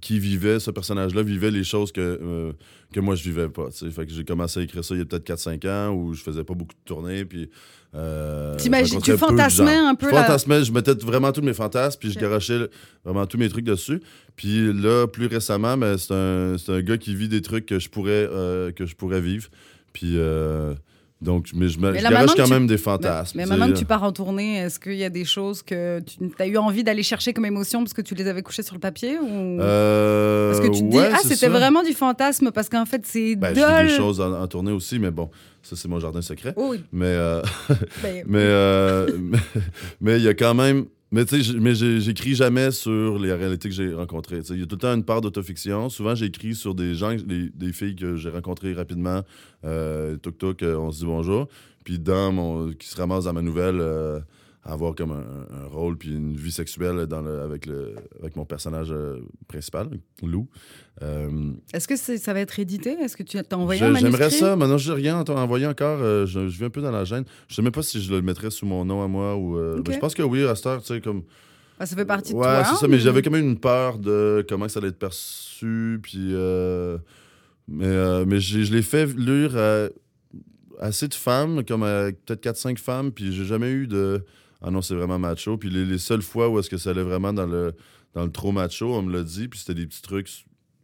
[0.00, 2.52] qui vivait, ce personnage-là vivait les choses que, euh,
[2.92, 3.68] que moi je vivais pas.
[3.70, 3.90] tu sais.
[3.90, 6.22] Fait que j'ai commencé à écrire ça il y a peut-être 4-5 ans où je
[6.22, 7.24] faisais pas beaucoup de tournées.
[7.24, 7.48] Puis,
[7.94, 12.10] euh, T'imagines- tu fantasmais un peu Je la- je mettais vraiment tous mes fantasmes, puis
[12.10, 12.68] je garochais
[13.04, 14.00] vraiment tous mes trucs dessus.
[14.34, 17.78] Puis là, plus récemment, ben, c'est un, c'est un gars qui vit des trucs que
[17.78, 18.28] je pourrais,
[18.76, 19.48] que je pourrais vivre.
[19.92, 20.18] Puis.
[21.22, 23.38] Donc, mais je, me, Mais je quand tu- même des fantasmes.
[23.38, 26.18] mais maintenant que tu pars en tournée, est-ce qu'il y a des choses que tu
[26.38, 28.80] as eu envie d'aller chercher comme émotion parce que tu les avais couchées sur le
[28.80, 29.58] papier ou...
[29.60, 33.00] Euh, Parce que tu te dis, ouais, ah, c'était vraiment du fantasme parce qu'en fait,
[33.06, 33.86] c'est Ben, dole.
[33.88, 35.30] des choses en, en tournée aussi, mais bon,
[35.62, 36.52] ça, c'est mon jardin secret.
[36.56, 36.82] Oui.
[36.92, 37.06] Mais.
[37.06, 37.40] euh,
[38.02, 39.38] Ben, Mais euh, mais-
[40.02, 43.68] mais il y a quand même Mais tu sais, mais j'écris jamais sur les réalités
[43.68, 44.40] que j'ai rencontrées.
[44.50, 45.88] Il y a tout le temps une part d'autofiction.
[45.88, 49.22] Souvent, j'écris sur des gens, des, filles que j'ai rencontrées rapidement.
[49.64, 51.46] Euh, tuk, euh, on se dit bonjour.
[51.84, 54.18] Puis dans mon, qui se ramassent dans ma nouvelle, euh,
[54.66, 58.44] avoir comme un, un rôle puis une vie sexuelle dans le, avec, le, avec mon
[58.44, 59.88] personnage euh, principal,
[60.22, 60.48] Lou.
[61.02, 62.90] Euh, Est-ce que ça va être édité?
[63.00, 64.10] Est-ce que tu as envoyé je- un manuscrit?
[64.12, 64.56] J'aimerais ça.
[64.56, 65.98] Maintenant, je n'ai rien envoyé encore.
[66.00, 67.24] euh, je, je vis un peu dans la gêne.
[67.48, 69.36] Je sais même pas si je le mettrais sous mon nom à moi.
[69.36, 69.56] ou.
[69.88, 71.22] je pense que oui, à cette heure, tu sais, comme.
[71.78, 72.64] Ah, Ça fait partie de ouais, toi.
[72.64, 76.00] c'est ça, mais j'avais quand même une peur de comment ça allait être perçu.
[76.02, 76.32] Puis.
[77.68, 79.88] mais mais je l'ai fait lire à
[80.80, 84.24] assez de femmes, comme à peut-être 4-5 femmes, puis j'ai jamais eu de.
[84.62, 85.56] Ah non, c'est vraiment macho.
[85.56, 87.74] Puis les, les seules fois où est-ce que ça allait vraiment dans le,
[88.14, 90.28] dans le trop macho, on me l'a dit, puis c'était des petits trucs,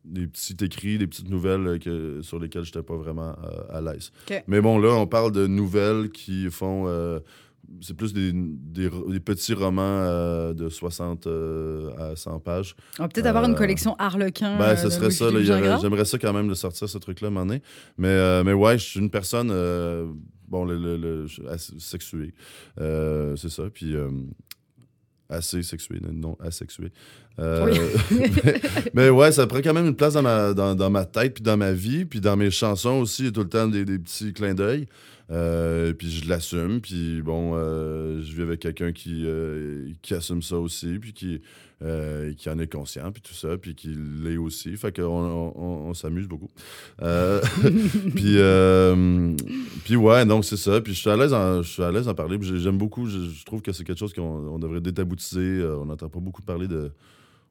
[0.05, 3.81] des petits écrits, des petites nouvelles euh, que, sur lesquelles j'étais pas vraiment euh, à
[3.81, 4.11] l'aise.
[4.49, 6.85] Mais bon, là, on parle de nouvelles qui font.
[6.87, 7.21] euh,
[7.81, 12.75] c'est plus des, des, des petits romans euh, de 60 euh, à 100 pages.
[12.99, 14.59] On va peut-être avoir une collection Harlequin.
[14.59, 15.31] Ben, ce serait ça.
[15.81, 17.63] J'aimerais ça quand même de sortir ce truc-là, donné.
[17.97, 19.51] Mais, mais ouais, je suis une personne,
[20.53, 21.27] bon, le, le-
[21.79, 22.35] sexuée.
[22.79, 23.65] Euh, c'est ça.
[23.73, 24.11] Puis euh,
[25.31, 26.93] assez sexuée, non asexuée.
[27.39, 27.75] Euh,
[28.45, 28.61] mais,
[28.93, 31.43] mais ouais, ça prend quand même une place dans ma, dans, dans ma tête, puis
[31.43, 33.23] dans ma vie, puis dans mes chansons aussi.
[33.23, 34.87] Il y a tout le temps des, des petits clins d'œil.
[35.31, 39.27] Euh, puis je l'assume, puis bon, euh, je vis avec quelqu'un qui,
[40.03, 41.41] qui assume ça aussi, puis qui,
[41.83, 44.77] euh, qui en est conscient, puis tout ça, puis qui l'est aussi.
[44.77, 46.51] Fait qu'on on, s'amuse beaucoup.
[47.03, 47.41] Euh,
[48.15, 49.35] puis, euh,
[49.85, 50.81] puis ouais, donc c'est ça.
[50.81, 52.39] Puis je suis à l'aise en, je suis à l'aise en parler.
[52.41, 53.07] J'aime beaucoup.
[53.07, 55.41] Je, trouve que c'est quelque chose qu'on on devrait détaboutiser.
[55.61, 56.93] Euh, on n'entend pas beaucoup parler de.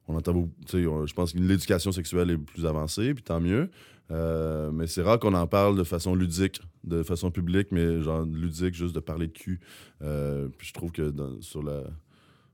[0.08, 0.50] On entend beaucoup.
[0.74, 3.68] on- Je pense que l'éducation sexuelle est plus avancée, puis tant mieux.
[4.10, 8.74] Mais c'est rare qu'on en parle de façon ludique, de façon publique, mais genre ludique,
[8.74, 9.60] juste de parler de cul.
[10.02, 11.82] Euh, puis je trouve que sur la.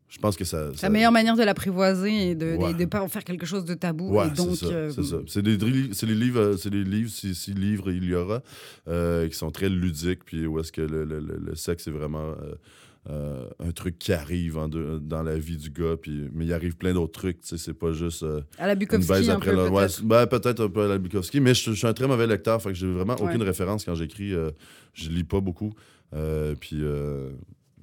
[0.09, 0.71] Je pense que ça.
[0.83, 2.73] La meilleure manière de l'apprivoiser et de Ouais.
[2.73, 4.09] ne pas en faire quelque chose de tabou.
[4.15, 4.73] Ouais, et donc, c'est ça.
[4.73, 5.17] euh, c'est ça.
[5.27, 8.43] C'est des, livres, euh, c'est les livres, si, si livres il y aura,
[8.89, 11.91] euh, qui sont très ludiques, puis où est-ce que le, le- le- le sexe est
[11.91, 12.35] vraiment
[13.11, 16.77] euh, un truc qui arrive en dans la vie du gars, puis, mais il arrive
[16.77, 18.25] plein d'autres trucs, tu sais, c'est pas juste
[18.59, 19.73] à la Bukowski, baise un après peu, l'autre.
[19.73, 22.27] Ouais, ben, peut-être un peu à la Bukowski, mais je, je suis un très mauvais
[22.27, 24.33] lecteur, fait que j'ai vraiment aucune référence quand j'écris,
[24.95, 25.75] je lis pas beaucoup,
[26.61, 26.83] puis...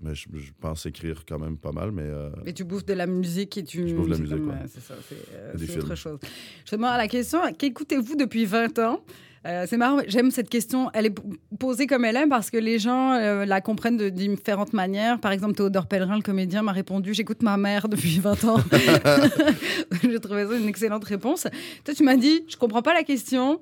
[0.05, 2.03] mais je, je pense écrire quand même pas mal, mais...
[2.03, 3.87] euh, Et tu bouffes de la musique et tu.
[3.87, 4.53] Je bouffe de la musique, ouais.
[4.53, 6.19] euh, C'est ça, c'est euh, autre chose.
[6.65, 9.01] Je demande à la question qu'écoutez-vous depuis 20 ans?
[9.47, 10.89] Euh, C'est marrant, j'aime cette question.
[10.93, 11.15] Elle est
[11.59, 15.19] posée comme elle est parce que les gens euh, la comprennent de différentes manières.
[15.19, 18.57] Par exemple, Théodore Pellerin, le comédien, m'a répondu J'écoute ma mère depuis 20 ans.
[20.01, 21.47] J'ai trouvé ça une excellente réponse.
[21.83, 23.61] Toi, tu m'as dit Je comprends pas la question.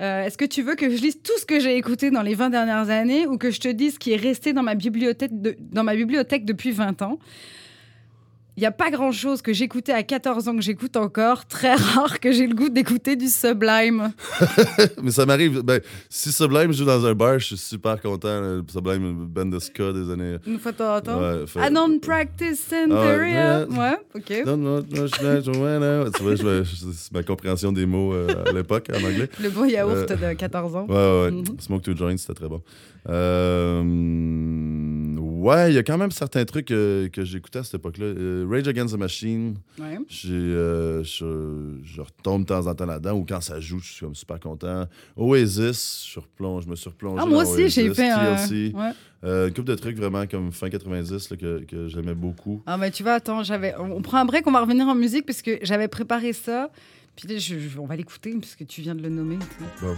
[0.00, 2.34] Euh, Est-ce que tu veux que je lise tout ce que j'ai écouté dans les
[2.34, 5.40] 20 dernières années ou que je te dise ce qui est resté dans ma bibliothèque,
[5.40, 7.18] de- dans ma bibliothèque depuis 20 ans?
[8.56, 11.44] Il n'y a pas grand-chose que j'écoutais à 14 ans que j'écoute encore.
[11.46, 14.12] Très rare que j'ai le goût d'écouter du Sublime.
[15.02, 15.60] Mais ça m'arrive.
[15.62, 18.62] Ben, si Sublime joue dans un bar, je suis super content.
[18.68, 20.36] Sublime, band de ska des années.
[20.46, 21.20] Une fois de temps en temps.
[21.20, 23.58] Ouais, fait- I don't practice Santeria.
[23.58, 23.78] Ah ouais.
[23.78, 24.46] Ouais, ok.
[24.46, 26.10] Non, non, non, je suis là, là.
[26.16, 29.28] Tu vois, je c'est ma compréhension des mots euh, à l'époque en anglais.
[29.42, 30.86] Le beau yaourt Euh, de 14 ans.
[30.88, 31.30] Ouais, ouais, ouais.
[31.30, 31.44] Mhm.
[31.60, 32.62] Smoke to Joint, c'était très bon.
[33.08, 33.82] Euh,
[35.46, 38.04] ouais, il y a quand même certains trucs euh, que j'écoutais à cette époque-là.
[38.06, 39.98] Euh, Rage Against the Machine, Ouais.
[40.08, 43.92] j'ai, euh, je, je retombe de temps en temps là-dedans, ou quand ça joue, je
[43.92, 44.86] suis comme super content.
[45.16, 47.20] Oasis, je, replonge, je me suis replongé.
[47.22, 48.36] Ah, moi dans aussi, j'ai fait un.
[48.36, 48.72] TLC.
[48.74, 48.90] Ouais.
[49.24, 52.62] Euh, une couple de trucs vraiment comme fin 90 là, que, que j'aimais beaucoup.
[52.66, 53.74] Ah, mais tu vois, attends, j'avais.
[53.78, 56.70] On prend un break, on va revenir en musique parce que j'avais préparé ça.
[57.16, 59.38] Puis là, je- je- on va l'écouter puisque tu viens de le nommer.
[59.80, 59.94] Bon.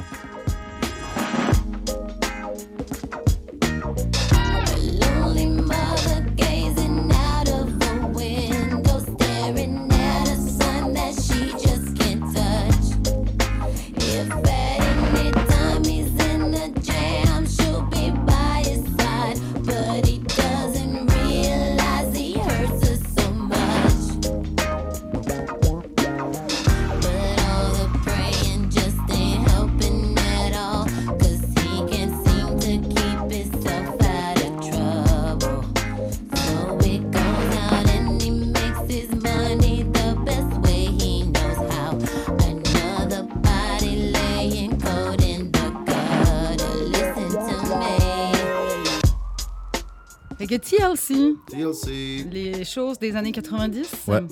[51.07, 52.27] TLC, TLC.
[52.31, 54.23] les choses des années 90, Ouais.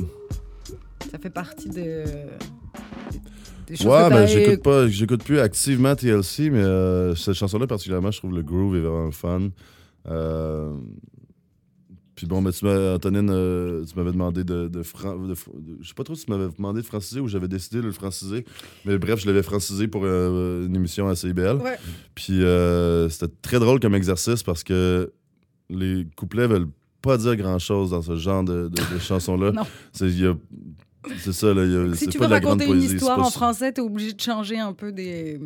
[1.10, 2.04] ça fait partie de.
[3.66, 8.10] Des choses Ouais, t'as- j'écoute pas, j'écoute plus activement TLC, mais euh, cette chanson-là particulièrement,
[8.12, 9.48] je trouve le groove est vraiment fun.
[10.08, 10.72] Euh,
[12.14, 15.88] Puis bon, tu Antonine, euh, tu m'avais demandé de, de, fran- de fr- de- Je
[15.88, 18.46] sais pas trop si tu m'avais demandé de franciser ou j'avais décidé de le franciser.
[18.86, 21.56] Mais bref, je l'avais francisé pour euh, une émission à CIBL.
[21.56, 21.76] Ouais.
[22.14, 25.12] Puis euh, c'était très drôle comme exercice parce que
[25.70, 26.68] les couplets veulent
[27.02, 29.52] pas dire grand-chose dans ce genre de, de, de chansons-là.
[29.54, 29.62] Non.
[29.92, 31.64] C'est, ça, là.
[31.64, 33.30] y a- Si tu pas veux la raconter une histoire en ça.
[33.30, 35.38] français, t'es obligé de changer un peu des,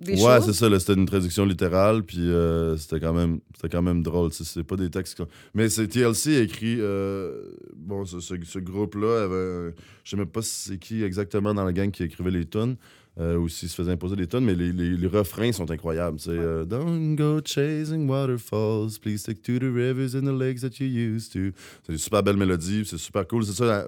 [0.00, 0.78] des ouais, c'est ça.
[0.78, 4.30] C'était une traduction littérale, puis euh, c'était quand même, c'était quand même drôle.
[4.32, 5.22] C'est pas des textes.
[5.54, 6.76] Mais c'est TLC écrit.
[6.80, 9.74] euh, bon, ce, ce- ce groupe-là avait.
[10.04, 12.76] Je sais même pas si c'est qui exactement dans la gang qui écrivait les tunes.
[13.18, 16.20] euh, ou s'il se faisait imposer des tunes, mais les, les- les refrains sont incroyables.
[16.20, 20.78] C'est euh, Don't go chasing waterfalls, please stick to the rivers and the lakes that
[20.78, 21.56] you used to.
[21.86, 23.42] C'est des super belles mélodies, c'est super cool.
[23.46, 23.86] C'est ça,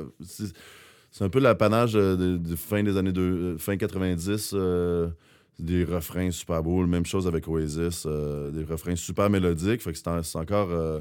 [1.11, 4.53] c'est un peu l'apanage de, de fin des années euh, fin 90.
[4.55, 5.09] euh,
[5.59, 6.87] des refrains super beaux.
[6.87, 8.05] Même chose avec Oasis.
[8.07, 9.83] euh, des refrains super mélodiques.
[9.83, 11.01] Fait que c'est en- c'est encore euh,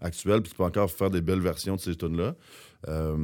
[0.00, 0.40] actuel.
[0.42, 2.34] Puis tu peux encore faire des belles versions de ces tunes-là.
[2.88, 3.16] Euh,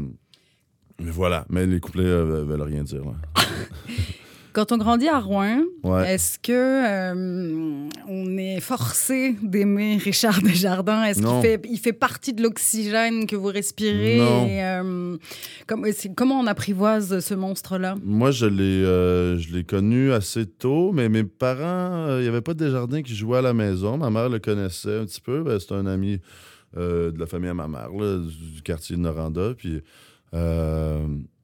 [1.00, 1.46] mais voilà.
[1.48, 3.04] Mais les couplets veulent rien dire.
[3.04, 3.14] là.
[4.56, 6.14] Quand on grandit à Rouen, Ouais.
[6.14, 11.04] est-ce que euh, on est forcé d'aimer Richard Desjardins?
[11.04, 14.16] Est-ce qu'il fait, il fait partie de l'oxygène que vous respirez?
[14.16, 14.46] Non.
[14.46, 15.16] Et, euh,
[15.66, 15.84] comme-
[16.16, 17.96] Comment on apprivoise ce monstre-là?
[18.02, 22.40] Moi, je l'ai euh, je l'ai connu assez tôt, mais mes parents, il n'y avait
[22.40, 23.98] pas de Desjardins qui jouait à la maison.
[23.98, 25.42] Ma mère le connaissait un petit peu.
[25.42, 26.18] Ben, c'est un ami
[26.74, 28.20] de la famille à ma mère, là,
[28.54, 29.52] du quartier de Noranda.
[29.54, 29.82] Puis.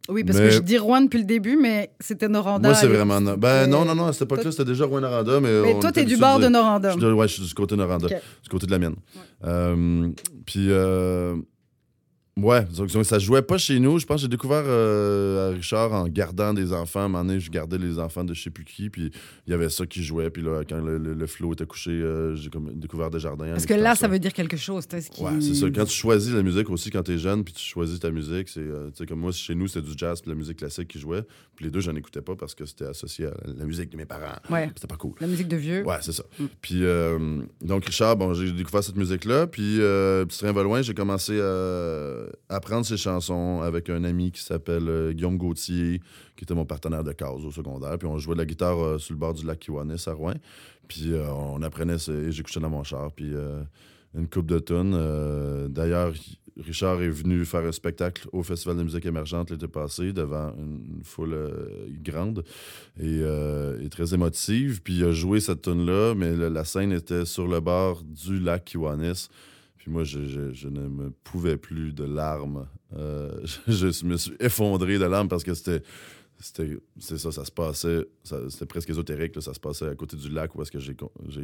[0.09, 2.69] Oui, parce Mais- que je dis Rouen depuis le début, mais c'était Noranda.
[2.71, 3.21] Moi, c'est vraiment.
[3.21, 5.39] Ben non, non, non, à cette époque-là, c'était déjà Rouen-Noranda.
[5.41, 6.89] Mais, Mais on toi, t'es du bord de Noranda.
[6.91, 8.15] Je suis de- ouais, je suis du côté Noranda, Ok.
[8.43, 8.97] du côté de la mienne.
[9.45, 10.09] Euh,
[10.45, 11.37] puis, euh,
[12.39, 12.67] ouais,
[13.05, 13.99] ça jouait pas chez nous.
[13.99, 17.01] Je pense que j'ai découvert euh, Richard en gardant des enfants.
[17.01, 19.11] À un moment donné, je gardais les enfants de je sais plus qui, puis
[19.47, 20.31] il y avait ça qui jouait.
[20.31, 23.49] Puis là, quand le, le, le flow était couché, euh, j'ai comme découvert Desjardins.
[23.51, 24.85] en Parce que là, ça veut dire quelque chose.
[24.91, 25.67] ce qui- Ouais, c'est ça.
[25.71, 28.61] Quand tu choisis la musique aussi, quand t'es jeune, puis tu choisis ta musique, c'est
[28.61, 30.89] euh, tu sais, comme moi, chez nous, c'était du jazz puis de la musique classique
[30.89, 31.23] qui jouait.
[31.57, 34.07] Puis les deux, j'en écoutais pas parce que c'était associé à la musique de mes
[34.07, 34.37] parents.
[34.51, 34.71] Ouais.
[34.75, 35.13] C'était pas cool.
[35.21, 35.85] La musique de vieux.
[35.85, 36.25] Ouais, c'est ça.
[36.39, 36.45] Mm.
[36.61, 39.47] Puis, euh, donc, Richard, bon, j'ai découvert cette musique-là.
[39.47, 44.43] Puis, Petit Train va loin, j'ai commencé à apprendre ses chansons avec un ami qui
[44.43, 46.01] s'appelle euh, Guillaume Gauthier,
[46.37, 47.99] qui était mon partenaire de case au secondaire.
[47.99, 50.35] Puis, on jouait la guitare euh, sur le bord du lac Kiwanis à Rouen.
[50.89, 51.99] Puis, euh, on apprenait,
[52.31, 53.13] j'écoutais dans mon char.
[53.13, 53.63] Puis, euh,
[54.15, 54.95] une coupe de tonnes.
[54.95, 56.13] Euh, D'ailleurs,
[56.59, 61.01] Richard est venu faire un spectacle au Festival de musique émergente l'été passé devant une
[61.03, 62.45] foule euh, grande
[63.01, 64.83] et, euh, très émotive.
[64.83, 68.39] Puis il a joué cette tune là mais la scène était sur le bord du
[68.39, 69.29] lac Kiwanis.
[69.83, 72.69] Puis moi, je, je- je ne me pouvais plus de larmes.
[72.97, 73.31] Euh,
[73.67, 75.83] je, je me suis effondré de larmes parce que c'était.
[76.39, 80.17] C'était, c'est ça, ça se passait, c'était presque ésotérique, là, ça se passait à côté
[80.17, 80.97] du lac où est-ce que j'ai,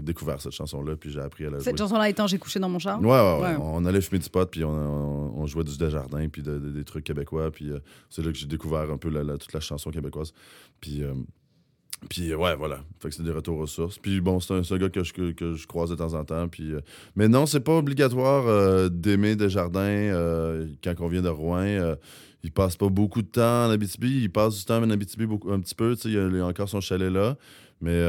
[0.02, 1.64] découvert cette chanson-là, puis j'ai appris à la jouer.
[1.66, 3.00] Cette chanson-là étant J'ai couché dans mon char?
[3.00, 3.48] Ouais, ouais, ouais.
[3.54, 3.56] Ouais.
[3.60, 6.70] On allait fumer du pot, puis on, on- on jouait du Desjardins, puis de- de-
[6.72, 7.52] des trucs québécois.
[7.52, 7.78] Puis euh,
[8.10, 10.32] c'est là que j'ai découvert un peu la- la- toute la chanson québécoise.
[10.80, 11.14] Puis, euh,
[12.08, 12.80] puis euh, ouais, voilà.
[13.00, 13.88] Fait que c'est des retours aux.
[14.00, 16.24] Puis bon, c'est un, c'est un gars que je, que, je croise de temps en
[16.24, 16.48] temps.
[16.48, 16.80] Puis, euh,
[17.16, 21.96] mais non, c'est pas obligatoire euh, d'aimer Desjardins euh, quand on vient de Rouen.
[22.44, 24.22] il passe pas beaucoup de temps en Abitibi.
[24.22, 25.96] Il passe du temps en Abitibi beaucoup, un petit peu.
[26.04, 27.36] Il a, il a encore son chalet là.
[27.80, 28.00] Mais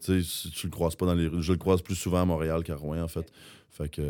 [0.00, 1.42] si tu le croises pas dans les rues.
[1.42, 3.26] Je le croise plus souvent à Montréal qu'à Rouen, en fait.
[3.70, 4.02] Fait que.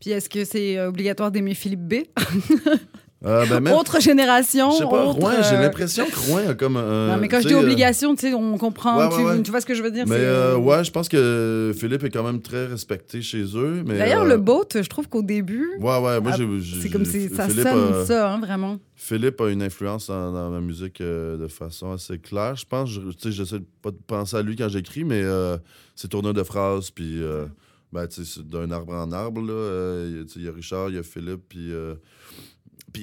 [0.00, 1.94] Puis est-ce que c'est obligatoire d'aimer Philippe B?
[3.24, 4.70] euh, ben, même, Autre génération.
[4.72, 7.08] je sais pas, autre, Rouen, j'ai euh, l'impression que Rouen a comme un.
[7.08, 8.98] Non, mais quand je dis euh, obligation, tu sais, on comprend.
[8.98, 9.42] Ouais, ouais, tu, ouais.
[9.42, 12.04] tu vois ce que je veux dire Mais euh, euh, ouais, je pense que Philippe
[12.04, 13.82] est quand même très respecté chez eux.
[13.86, 16.80] mais D'ailleurs, euh, le boat, je trouve qu'au début, Ouais, ouais, moi Ah, j'ai.
[16.82, 18.78] c'est comme si ça Philippe, sonne euh, ça, hein, vraiment.
[18.96, 22.56] Philippe a une influence dans, dans ma musique euh, de façon assez claire.
[22.56, 25.56] Je pense, tu sais, j'essaie de pas de penser à lui quand j'écris, mais euh,
[25.96, 27.46] c'est tourneur de phrases, puis euh,
[27.92, 29.52] ben, tu sais, c'est d'un arbre en arbre, là.
[29.52, 31.70] euh, il y a Richard, il y a Philippe, puis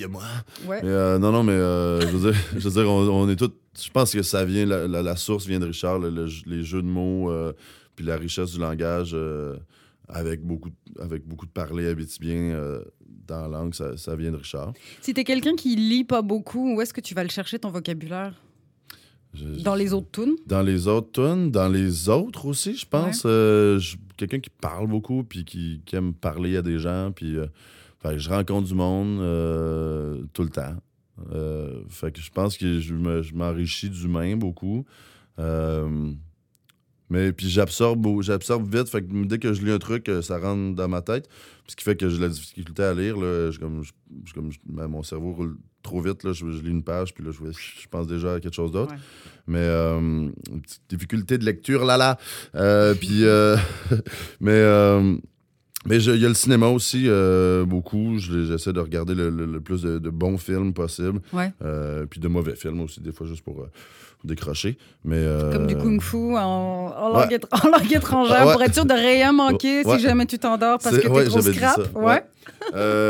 [0.04, 0.24] a moi.
[0.68, 0.82] Ouais.
[0.84, 3.36] Mais, euh, non, non, mais euh, je veux dire, je veux dire on, on est
[3.36, 3.52] tous.
[3.82, 6.64] Je pense que ça vient, la, la- la source vient de Richard, le- le- les
[6.64, 7.54] jeux de mots, euh,
[7.96, 9.16] puis la richesse du langage,
[10.08, 12.58] avec, beaucoup, de- avec beaucoup de parler habitibien
[13.28, 14.74] dans la langue, ça, ça vient de Richard.
[15.02, 17.70] Si t'es quelqu'un qui lit pas beaucoup, où est-ce que tu vas le chercher ton
[17.70, 18.34] vocabulaire?
[19.34, 20.36] Je- Dans les autres tunes?
[20.48, 23.22] Dans les autres tunes, dans les autres aussi, je pense.
[24.18, 27.38] Quelqu'un qui parle beaucoup, puis qui, qui aime parler à des gens, puis
[28.02, 30.76] fait que je rencontre du monde euh, tout le temps.
[31.32, 33.92] Euh, fait que je pense que je me- je m'enrichis
[34.36, 34.86] beaucoup.
[35.40, 36.12] Euh,
[37.10, 38.90] mais puis j'absorbe j'absorbe vite.
[38.90, 41.28] Fait que dès que je lis un truc, ça rentre dans ma tête.
[41.68, 43.18] Ce qui fait que j'ai la difficulté à lire.
[43.18, 46.24] Là, je, comme, je- comme ben, mon cerveau roule trop vite.
[46.24, 48.94] Là, je, lis une page, puis là, je, pense déjà à quelque chose d'autre.
[48.94, 49.00] Ouais.
[49.48, 52.18] Mais euh, une petite difficulté de lecture, là, là.
[52.96, 53.58] Puis, euh,
[54.40, 55.18] mais, euh,
[55.88, 58.18] Mais il y a le cinéma aussi, euh, beaucoup.
[58.20, 61.20] Je- J'essaie de regarder le, le- le plus de, de bons films possible.
[61.34, 61.52] Ouais.
[61.64, 63.70] Euh, puis de mauvais films aussi, des fois, juste pour euh,
[64.24, 64.78] décrocher.
[65.04, 67.22] Mais, euh, Comme du kung-fu en, en ouais.
[67.22, 68.54] langue, étr- en langue étrangère ouais.
[68.54, 71.80] pour être sûr de rien manquer si jamais tu t'endors parce que t'es trop scrap.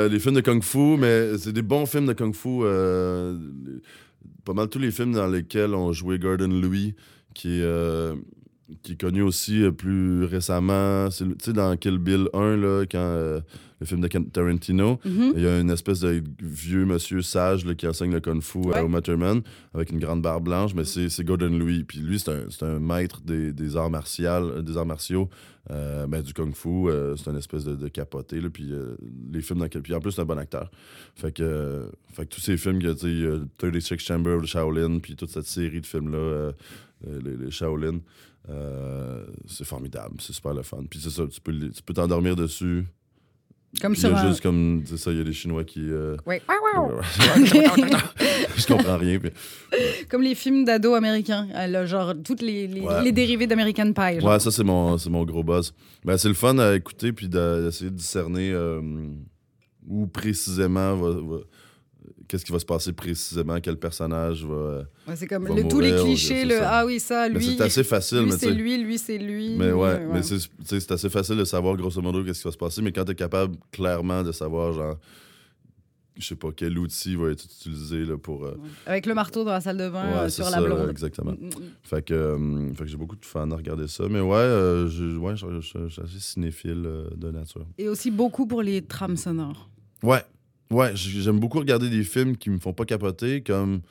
[0.09, 2.63] les films de Kung Fu, mais c'est des bons films de Kung Fu.
[2.63, 3.82] les-
[4.45, 6.95] pas mal tous les films dans lesquels on joué Gordon Louis,
[7.34, 8.13] qui est,
[8.82, 11.09] qui est connu aussi euh, plus récemment.
[11.09, 13.39] Tu sais, dans Kill Bill 1, là, quand, euh,
[13.80, 15.34] le film de Tarantino, Mhm.
[15.36, 18.59] il y a une espèce de vieux monsieur sage là, qui enseigne le Kung Fu
[18.59, 18.76] Ouais.
[18.76, 19.41] à Uma Thurman
[19.74, 21.84] avec une grande barbe blanche, mais c'est c'est Gordon Louis.
[21.84, 25.30] Puis lui, c'est un, un maître des, des arts martiaux, des arts martiaux
[25.72, 26.89] euh, ben, du Kung Fu.
[26.89, 28.39] euh, c'est une espèce de, de capoté.
[28.39, 28.95] Là, puis euh,
[29.34, 30.69] les films dans Puis en plus, c'est un bon acteur.
[31.15, 33.26] Fait que, euh, fait que tous ces films, il y a, tu sais, il y
[33.26, 36.51] a 36 Chamber of Shaolin, puis toute cette série de films-là, euh,
[37.07, 37.99] euh, les, les Shaolin,
[38.49, 40.15] euh, c'est formidable.
[40.19, 40.83] C'est super le fun.
[40.89, 42.85] Puis c'est ça, tu peux tu peux t'endormir dessus.
[43.81, 44.27] Comme Puis il y sur a un...
[44.29, 45.79] juste comme, c'est ça, il y a des Chinois qui...
[45.79, 46.99] euh, wow.
[48.57, 49.17] je comprends rien.
[49.19, 49.31] puis-
[50.09, 51.47] Comme les films d'ados américains.
[51.55, 53.03] euh, là, genre, toutes les, les, Ouais.
[53.03, 54.19] les dérivés d'American Pie.
[54.19, 54.29] genre.
[54.31, 55.73] Ouais, ça, c'est mon, mon gros buzz.
[56.03, 58.81] Ben, c'est le fun à écouter puis d'essayer de discerner euh,
[59.87, 61.43] où précisément va, va-
[62.32, 64.84] qu'est-ce qui va se passer précisément, quel personnage va.
[65.05, 66.45] Ouais, c'est comme va le- tous les clichés.
[66.45, 67.43] Le, ah oui, ça, lui.
[67.57, 69.55] c'est assez facile, lui, c'est lui, lui, c'est lui.
[69.57, 72.82] Mais ouais, mais c'est, assez facile de savoir grosso modo qu'est-ce qui va se passer,
[72.82, 74.97] mais quand tu es capable clairement de savoir, genre,
[76.17, 78.45] je sais pas, quel outil va être utilisé là, pour.
[78.45, 78.55] euh,
[78.86, 80.89] Avec le marteau dans la salle de bain ouais, euh, sur ça, la blonde.
[80.89, 81.32] Exactement.
[81.32, 81.69] Mm, mm, mm.
[81.84, 84.05] Fait que, euh, fait que j'ai beaucoup de fans à regarder ça.
[84.09, 87.65] Mais ouais, je, ouais je, je- je suis assez cinéphile de nature.
[87.77, 89.69] Et aussi beaucoup pour les trames sonores.
[90.03, 90.23] Ouais,
[90.72, 93.82] ouais, j'aime beaucoup regarder des films qui me font pas capoter, comme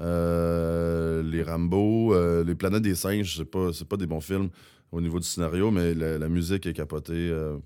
[0.00, 3.36] euh, les Rambo, euh, les Planètes des singes.
[3.36, 4.48] C'est pas, pas des bons films
[4.92, 7.12] au niveau du scénario, mais la, musique est capotée.
[7.12, 7.56] euh,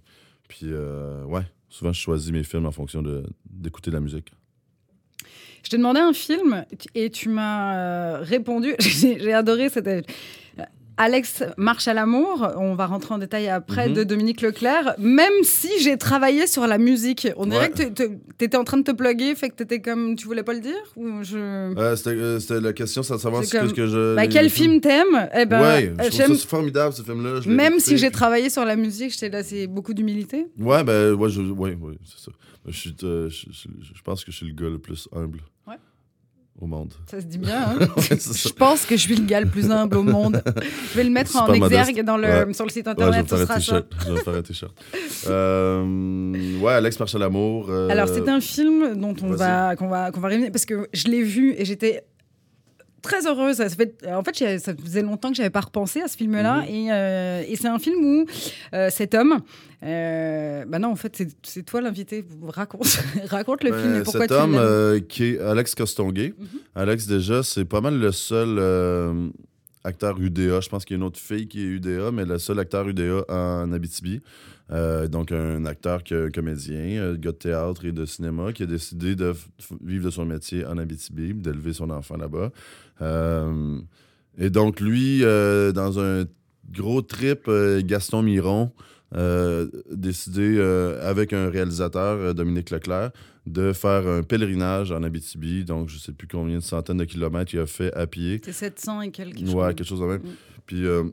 [0.48, 4.32] puis ouais, souvent je choisis mes films en fonction de, d'écouter la musique.
[5.64, 8.74] Je t'ai demandé un film et tu m'as répondu.
[8.78, 9.68] J'ai adoré.
[9.74, 10.02] Euh,
[10.96, 12.48] Alex marche à l'amour.
[12.56, 13.94] On va rentrer en détail après Mhm.
[13.94, 14.94] de Dominique Leclerc.
[14.98, 17.88] Même si j'ai travaillé sur la musique, on dirait Ouais.
[17.92, 20.52] que tu étais en train de te plugger, fait que t'étais comme tu voulais pas
[20.54, 20.76] le dire?
[20.96, 21.36] Ou je.
[21.38, 24.14] Euh, c'était, euh, c'était la question, c'est de savoir ce que, comme- ce que je.
[24.14, 25.28] Bah, quel film t'aimes?
[25.36, 27.40] Eh ben, ouais, euh, je trouve ça formidable ce film-là.
[27.46, 30.46] Même si j'ai travaillé sur la musique, j'étais là, c'est beaucoup d'humilité.
[30.58, 32.30] Ouais, ben, ouais, je, ouais, ouais, c'est ça.
[32.66, 35.40] Je, suis, euh, je, je- je pense que je suis le gars le plus humble
[35.66, 35.74] Ouais.
[36.64, 36.92] Au monde.
[37.10, 37.60] Ça se dit bien.
[37.68, 37.78] Hein?
[37.96, 40.42] Ouais, je pense que je suis le gars le plus humble au monde.
[40.92, 42.04] Je vais le mettre en exergue modeste.
[42.04, 42.52] dans le, Ouais.
[42.54, 43.28] sur le site Ouais, je vais internet.
[43.28, 43.82] faire sera ça.
[43.82, 43.86] t-shirt.
[44.06, 44.72] Je vais faire un t-shirt.
[45.28, 47.66] Euh, ouais, Alex marche à l'amour.
[47.70, 50.88] euh, Alors, c'est un film dont on va, qu'on va, qu'on va réunir parce que
[50.92, 52.02] je l'ai vu et j'étais
[53.04, 53.56] très heureuse.
[53.58, 56.62] Ça fait, en fait, ça faisait longtemps que j'avais pas repensé à ce film-là.
[56.62, 56.68] Mhm.
[56.74, 58.26] Et, euh, et c'est un film où
[58.74, 59.40] euh, cet homme.
[59.84, 62.24] Euh, bah non, en fait, c'est, toi l'invité.
[62.42, 66.34] Raconte, raconte le ben, film et pourquoi cet tu homme euh, qui est Alex Costonguay.
[66.36, 66.46] Mhm.
[66.74, 69.28] Alex, déjà, c'est pas mal le seul euh,
[69.84, 70.60] acteur UDA.
[70.60, 72.88] Je pense qu'il y a une autre fille qui est UDA, mais le seul acteur
[72.88, 74.20] UDA en Abitibi.
[74.72, 78.66] Euh, donc, un acteur, que- comédien, euh, gars de théâtre et de cinéma qui a
[78.66, 79.34] décidé de
[79.84, 82.50] vivre de son métier en Abitibi, d'élever son enfant là-bas.
[83.00, 83.78] Euh,
[84.38, 86.24] et donc, lui, euh, dans un
[86.72, 88.72] gros trip, euh, Gaston Miron,
[89.14, 93.10] euh, décidé euh, avec un réalisateur, Dominique Leclerc,
[93.46, 95.64] de faire un pèlerinage en Abitibi.
[95.64, 98.40] Donc, je sais plus combien de centaines de kilomètres il a fait à pied.
[98.44, 99.40] C'est 700 et quelques.
[99.54, 100.22] Ouais, quelque chose de même.
[100.22, 100.36] Mm.
[100.66, 101.04] Puis, euh,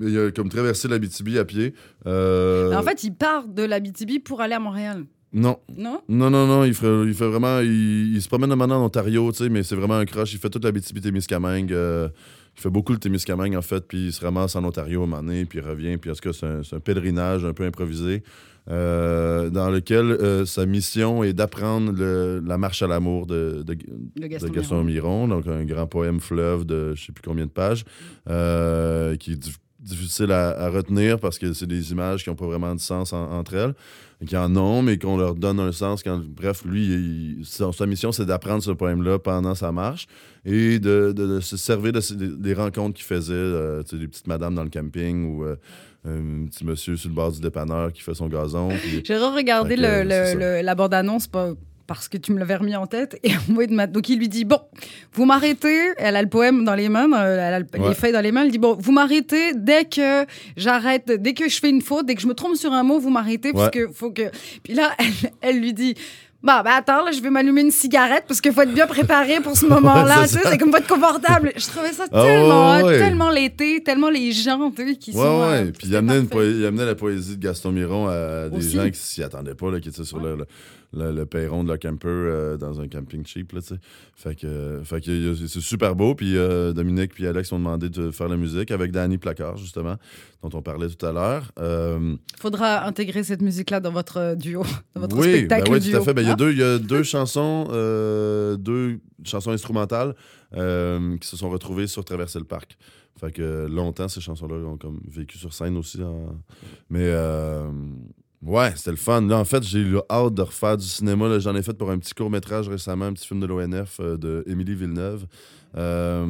[0.00, 1.74] il a comme traversé l'Abitibi à pied.
[2.06, 5.04] En fait, il part de l'Abitibi pour aller à Montréal.
[5.34, 5.58] Non.
[5.76, 6.00] Non?
[6.08, 7.60] Non, non, non, il fait, il fait vraiment.
[7.60, 10.32] Il, il se promène maintenant en Ontario, tu sais, mais c'est vraiment un crush.
[10.32, 11.72] Il fait toute l'Abitibi Témiscamingue.
[11.72, 12.08] euh,
[12.56, 15.06] il fait beaucoup le Témiscamingue, en fait, puis il se ramasse en Ontario à un
[15.08, 15.96] moment donné, puis il revient.
[15.96, 18.22] Puis en tout cas, c'est un, un pèlerinage un peu improvisé,
[18.70, 23.74] euh, dans lequel euh, sa mission est d'apprendre le- la marche à l'amour de, de,
[24.28, 25.26] Gaston, Gaston Miron.
[25.26, 27.84] Miron, donc un grand poème fleuve de je sais plus combien de pages,
[28.30, 29.38] euh, qui
[29.84, 33.12] difficile à, à retenir parce que c'est des images qui n'ont pas vraiment de sens
[33.12, 33.74] en- entre elles,
[34.26, 36.02] qui en ont, mais qu'on leur donne un sens.
[36.02, 40.06] Quand, bref, lui, il- son- sa mission, c'est d'apprendre ce poème-là pendant sa marche
[40.44, 42.00] et de, de- de se servir de
[42.36, 45.56] des, rencontres qu'il faisait, euh, des petites madames dans le camping ou euh,
[46.06, 48.68] un petit monsieur sur le bord du dépanneur qui fait son gazon.
[49.04, 49.76] J'ai re-regardé
[50.62, 51.52] la bande-annonce pas
[51.86, 53.18] parce que tu me l'avais remis en tête.
[53.22, 53.30] Et
[53.92, 54.60] Donc, il lui dit Bon,
[55.12, 55.78] vous m'arrêtez.
[55.98, 57.88] Elle a le poème dans les mains, euh, elle a Ouais.
[57.88, 58.44] les feuilles dans les mains.
[58.44, 60.24] Elle dit Bon, vous m'arrêtez dès que
[60.56, 62.98] j'arrête, dès que je fais une faute, dès que je me trompe sur un mot,
[62.98, 63.52] vous m'arrêtez.
[63.52, 63.70] Parce Ouais.
[63.86, 64.30] que faut que.
[64.62, 65.94] Puis là, elle, elle lui dit
[66.42, 69.40] Bah, bah attends, là, je vais m'allumer une cigarette parce qu'il faut être bien préparé
[69.40, 70.20] pour ce moment-là.
[70.22, 71.52] Ouais, c'est comme pas être confortable.
[71.56, 72.98] Je trouvais ça Ah, tellement, ouais, hot, ouais.
[72.98, 75.48] tellement l'été, tellement les gens, tu sais, qui sont.
[75.48, 75.72] ouais.
[75.72, 78.76] Puis il amenait, il la poésie de Gaston Miron à des Aussi.
[78.76, 80.46] gens qui s'y attendaient pas, là, qui étaient sur le, le,
[80.94, 83.52] le- le perron de leur camper euh, dans un camping cheap.
[83.52, 83.60] Là,
[84.14, 86.14] fait que, euh, fait que c'est super beau.
[86.14, 89.96] Puis euh, Dominique puis Alex ont demandé de faire la musique avec Danny Placard, justement,
[90.42, 91.52] dont on parlait tout à l'heure.
[91.58, 94.62] Euh, Faudra intégrer cette musique-là dans votre duo,
[94.94, 95.92] dans votre oui, spectacle ben oui, duo.
[95.92, 96.14] tout à fait.
[96.14, 96.36] Ben, Il y a hein?
[96.36, 97.64] deux, il y a deux chansons,
[98.58, 100.14] deux chansons instrumentales
[100.52, 102.76] qui se sont retrouvées sur Traverser le parc.
[103.20, 106.00] Fait que longtemps, ces chansons-là ont comme vécu sur scène aussi.
[106.90, 107.10] Mais
[108.44, 109.22] ouais, c'était le fun.
[109.22, 111.38] Là, en fait, j'ai eu hâte de refaire du cinéma.
[111.38, 114.44] J'en ai fait pour un petit court-métrage récemment, un petit film de l'ONF euh, de
[114.46, 115.26] Émilie Villeneuve.
[115.76, 116.24] Euh,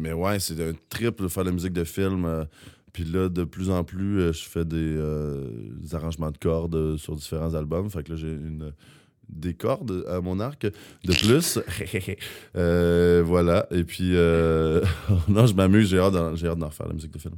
[0.00, 2.24] mais ouais, c'est un trip de faire la musique de film.
[2.24, 2.44] euh,
[2.92, 4.98] puis là, de plus en plus, je fais des,
[5.94, 7.88] arrangements de cordes sur différents albums.
[7.88, 8.72] Fait que là, j'ai une
[9.30, 11.58] des cordes à mon arc de plus.
[13.24, 13.66] Voilà.
[13.70, 14.10] Et puis,
[15.28, 15.88] non, je m'amuse.
[15.88, 17.36] J'ai hâte, d'en- refaire la musique de film.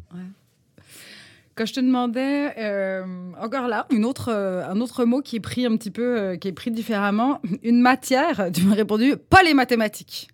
[1.56, 3.04] Quand je te demandais, euh,
[3.40, 6.36] encore là, une autre, euh, un autre mot qui est pris un petit peu, euh,
[6.36, 10.28] qui est pris différemment, une matière, tu m'as répondu, pas les mathématiques.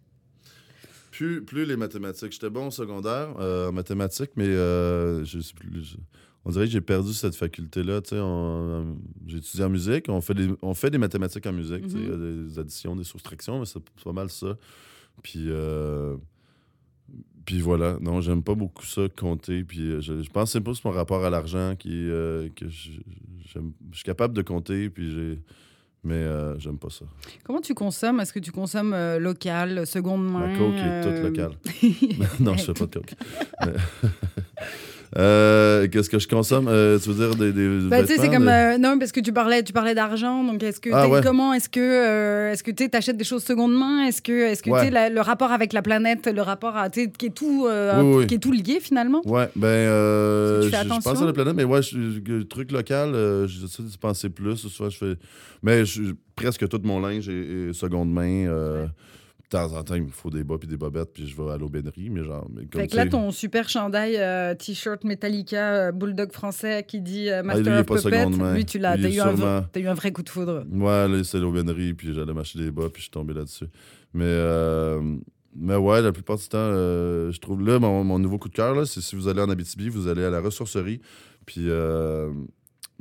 [1.11, 2.33] Plus, plus les mathématiques.
[2.33, 5.83] J'étais bon au secondaire en mathématiques, mais je sais plus.
[5.85, 5.97] je-
[6.47, 8.01] on dirait que j'ai perdu cette faculté-là.
[8.01, 8.97] tu sais, on-
[9.27, 10.07] J'ai étudié en musique.
[10.09, 11.85] On fait des, on fait des mathématiques en musique.
[11.93, 12.47] Mhm.
[12.49, 14.57] des additions, des soustractions, mais c'est pas mal ça.
[15.23, 15.51] Puis,
[17.45, 17.97] puis voilà.
[18.01, 19.65] Non, j'aime pas beaucoup ça, compter.
[19.65, 22.69] Puis euh, je, je pense que c'est plus mon rapport à l'argent qui, euh, que
[22.69, 22.91] je,
[23.53, 25.39] j'aime- je suis capable de compter, puis j'ai.
[26.03, 27.05] Mais euh, j'aime pas ça.
[27.45, 28.21] Comment tu consommes?
[28.21, 31.53] Est-ce que tu consommes euh, local, seconde main La coke est toute locale.
[32.41, 33.15] non, je fais pas de coke.
[33.67, 33.73] Mais-
[35.19, 36.69] Euh, Qu'est-ce que je consomme?
[36.69, 39.11] Euh, tu veux dire des, des Bah, tu sais, c'est comme des- euh, non parce
[39.11, 41.21] que tu parlais, tu parlais d'argent, donc est-ce que Ah, ouais.
[41.21, 44.07] comment est-ce que euh, est-ce que tu achètes des choses seconde main?
[44.07, 44.89] Est-ce que est-ce que Ouais.
[44.89, 48.27] la- le rapport avec la planète, le rapport à tu qui est tout Oui, oui.
[48.29, 49.21] qui est tout lié finalement?
[49.25, 51.25] Ouais, ben, euh, Tu je, fais je pense attention?
[51.25, 53.13] à la planète, mais ouais, je, le truc local,
[53.49, 54.59] j'essaie d'y penser plus.
[54.59, 55.15] Soit je fais.
[55.65, 56.03] Mais je-
[56.37, 58.47] presque tout mon linge est, est seconde main.
[58.47, 58.87] euh,
[59.51, 61.51] De temps en temps, il me faut des bas puis des bobettes, puis je vais
[61.51, 62.49] à l'aubainerie, mais genre.
[62.55, 67.01] Mais comme Fait que là, ton super chandail euh, t-shirt Metallica euh, bulldog français qui
[67.01, 69.11] dit euh, Ah, Master lui, il est of pas Puppet, lui tu l'as, Lui, t'as
[69.11, 70.65] eu, un eu un vrai coup de foudre.
[70.71, 73.67] Ouais, là, c'est l'aubainerie, puis j'allais m'acheter des bas, puis je suis tombé là-dessus.
[74.15, 75.17] Mais, euh,
[75.57, 77.61] mais ouais, la plupart du temps, euh, je trouve.
[77.63, 80.07] Là, mon, mon nouveau coup de cœur, là, c'est si vous allez en Abitibi, vous
[80.07, 81.01] allez à la ressourcerie,
[81.45, 82.31] puis euh,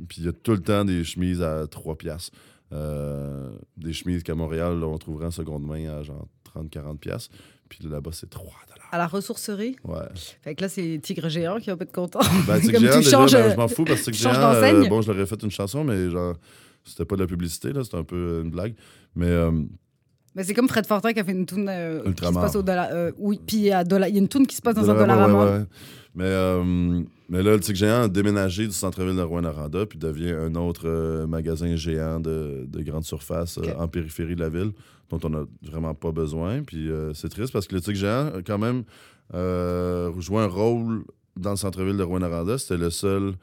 [0.08, 2.36] puis il y a tout le temps des chemises à 3 piastres.
[2.72, 7.34] Euh, des chemises qu'à Montréal, là, on trouverait en seconde main à genre 30-40 piastres.
[7.68, 8.88] Puis là-bas, c'est 3 dollars.
[8.92, 9.76] À la ressourcerie?
[9.84, 9.98] Ouais.
[10.42, 12.18] Fait que là, c'est Tigre Géant qui va pas être content.
[12.46, 14.32] Ben, Tigre Comme Géant, tu déjà, changes, ben, euh, je m'en fous parce que Tigre
[14.34, 16.34] Géant, euh, bon, je leur ai fait une chanson, mais genre,
[16.84, 18.74] c'était pas de la publicité, là, c'était un peu une blague.
[19.14, 19.52] Mais euh,
[20.34, 22.62] Mais c'est comme Fred Fortin qui a fait une tune euh, qui se passe au
[22.62, 22.88] dollar.
[22.90, 25.14] euh, oui, puis il y a dollar- une tune qui se passe dans un Dollarama,
[25.14, 25.58] dollar à ouais, mort.
[25.60, 25.66] ouais.
[26.16, 30.32] Mais, euh, mais là, le Tigre Géant a déménagé du centre-ville de Rouen-Noranda puis devient
[30.32, 34.72] un autre euh, magasin géant de, de grande surface euh, en périphérie de la ville,
[35.10, 36.64] dont on n'a vraiment pas besoin.
[36.64, 38.82] Puis euh, c'est triste parce que le Tigre Géant quand même
[40.18, 41.04] joué un rôle
[41.36, 42.58] dans le centre-ville de Rouen-Noranda.
[42.58, 43.34] C'était le seul,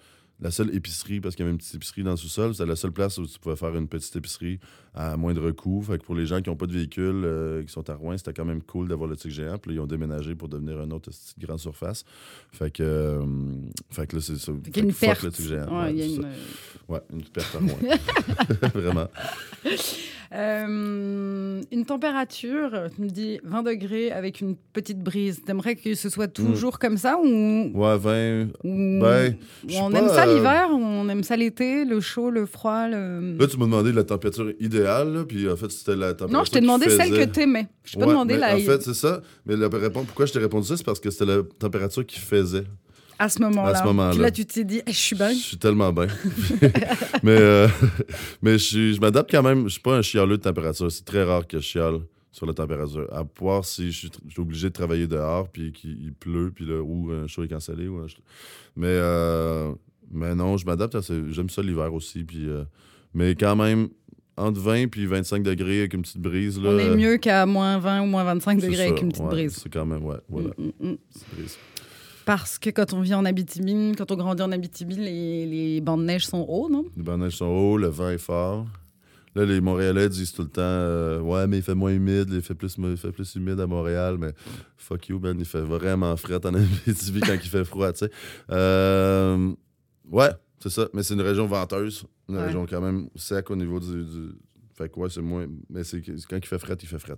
[0.41, 2.55] la seule épicerie, parce qu'il y avait une petite épicerie dans le sous-sol.
[2.55, 4.59] C'était la seule place où tu pouvais faire une petite épicerie
[4.99, 5.81] à moindre coût.
[5.83, 8.17] Fait que pour les gens qui n'ont pas de véhicule, euh, qui sont à Rouen,
[8.17, 9.57] c'était quand même cool d'avoir le Tigre Géant.
[9.59, 12.03] Puis là, ils ont déménagé pour devenir un autre petite grande surface.
[12.51, 13.21] Fait que, euh,
[13.91, 14.51] fait que là, c'est ça.
[14.73, 15.23] Fait une fuck perte.
[15.23, 15.83] le Géant.
[15.83, 16.33] Ouais, y a une, euh,
[16.89, 17.97] Ouais, une perte à Rouen.
[18.73, 19.07] Vraiment.
[20.33, 25.41] Euh, une température, tu me dis 20 degrés avec une petite brise.
[25.45, 28.47] T'aimerais que ce soit toujours comme ça ou, Ouais, 20.
[28.63, 28.99] ou- Hmm.
[28.99, 32.87] Ben, ou on pas, aime ça l'hiver on aime ça l'été, le chaud, le froid
[32.89, 33.37] le...
[33.39, 36.37] Là, tu m'as demandé la température idéale, là, puis en fait, c'était la température.
[36.37, 37.67] Non, je t'ai demandé celle que t'aimais.
[37.83, 38.55] Je t'ai pas Ouais, demandé la...
[38.55, 39.21] En fait, c'est ça.
[39.45, 42.19] Mais la réponse, pourquoi je t'ai répondu ça, c'est parce que c'était la température qui
[42.19, 42.63] faisait.
[43.19, 43.71] à ce moment-là.
[43.71, 44.11] à ce moment-là.
[44.11, 45.29] Puis là, tu t'es dit, je suis bien.
[45.29, 46.07] Je suis tellement bien.
[47.23, 47.67] mais euh,
[48.41, 49.65] mais je, m'adapte quand même.
[49.65, 50.91] Je suis pas un chialeux de température.
[50.91, 51.99] C'est très rare que je chiale
[52.31, 53.07] sur la température.
[53.11, 56.51] À part si je suis, je suis obligé de travailler dehors, puis qu'il il pleut,
[56.53, 57.87] puis là, ou un show est cancellé.
[57.87, 58.05] Ou un
[58.75, 59.73] mais, euh,
[60.11, 60.95] mais non, je m'adapte.
[60.95, 61.13] à ça.
[61.29, 62.23] J'aime ça l'hiver aussi.
[62.23, 62.63] Puis, euh,
[63.13, 63.89] mais quand même,
[64.37, 66.61] entre 20 puis 25 degrés avec une petite brise.
[66.61, 68.89] Là, On est mieux qu'à moins 20 ou moins 25 c'est degrés ça.
[68.91, 69.55] avec une petite Ouais, brise.
[69.61, 70.49] C'est quand même, ouais, voilà.
[70.57, 70.97] Mm, mm, mm.
[71.33, 71.57] brise.
[72.25, 75.99] Parce que quand on vit en Abitibi, quand on grandit en Abitibi, les, les bancs
[75.99, 76.85] de neige sont hauts, non?
[76.97, 78.65] Les bancs de neige sont hauts, le vent est fort.
[79.33, 82.41] Là, les Montréalais disent tout le temps euh, Ouais, mais il fait moins humide, il
[82.41, 84.31] fait plus, il fait plus humide à Montréal, mais
[84.77, 88.11] fuck you, Ben, il fait vraiment fret en Abitibi quand il fait froid, tu sais.
[88.51, 89.53] Euh,
[90.09, 90.29] ouais,
[90.59, 92.45] c'est ça, mais c'est une région venteuse, une Ouais.
[92.45, 94.03] région quand même sec au niveau du.
[94.05, 94.31] du-
[94.73, 95.47] Fait que ouais, c'est moins.
[95.71, 97.15] Mais c'est quand il fait fret, il fait fret.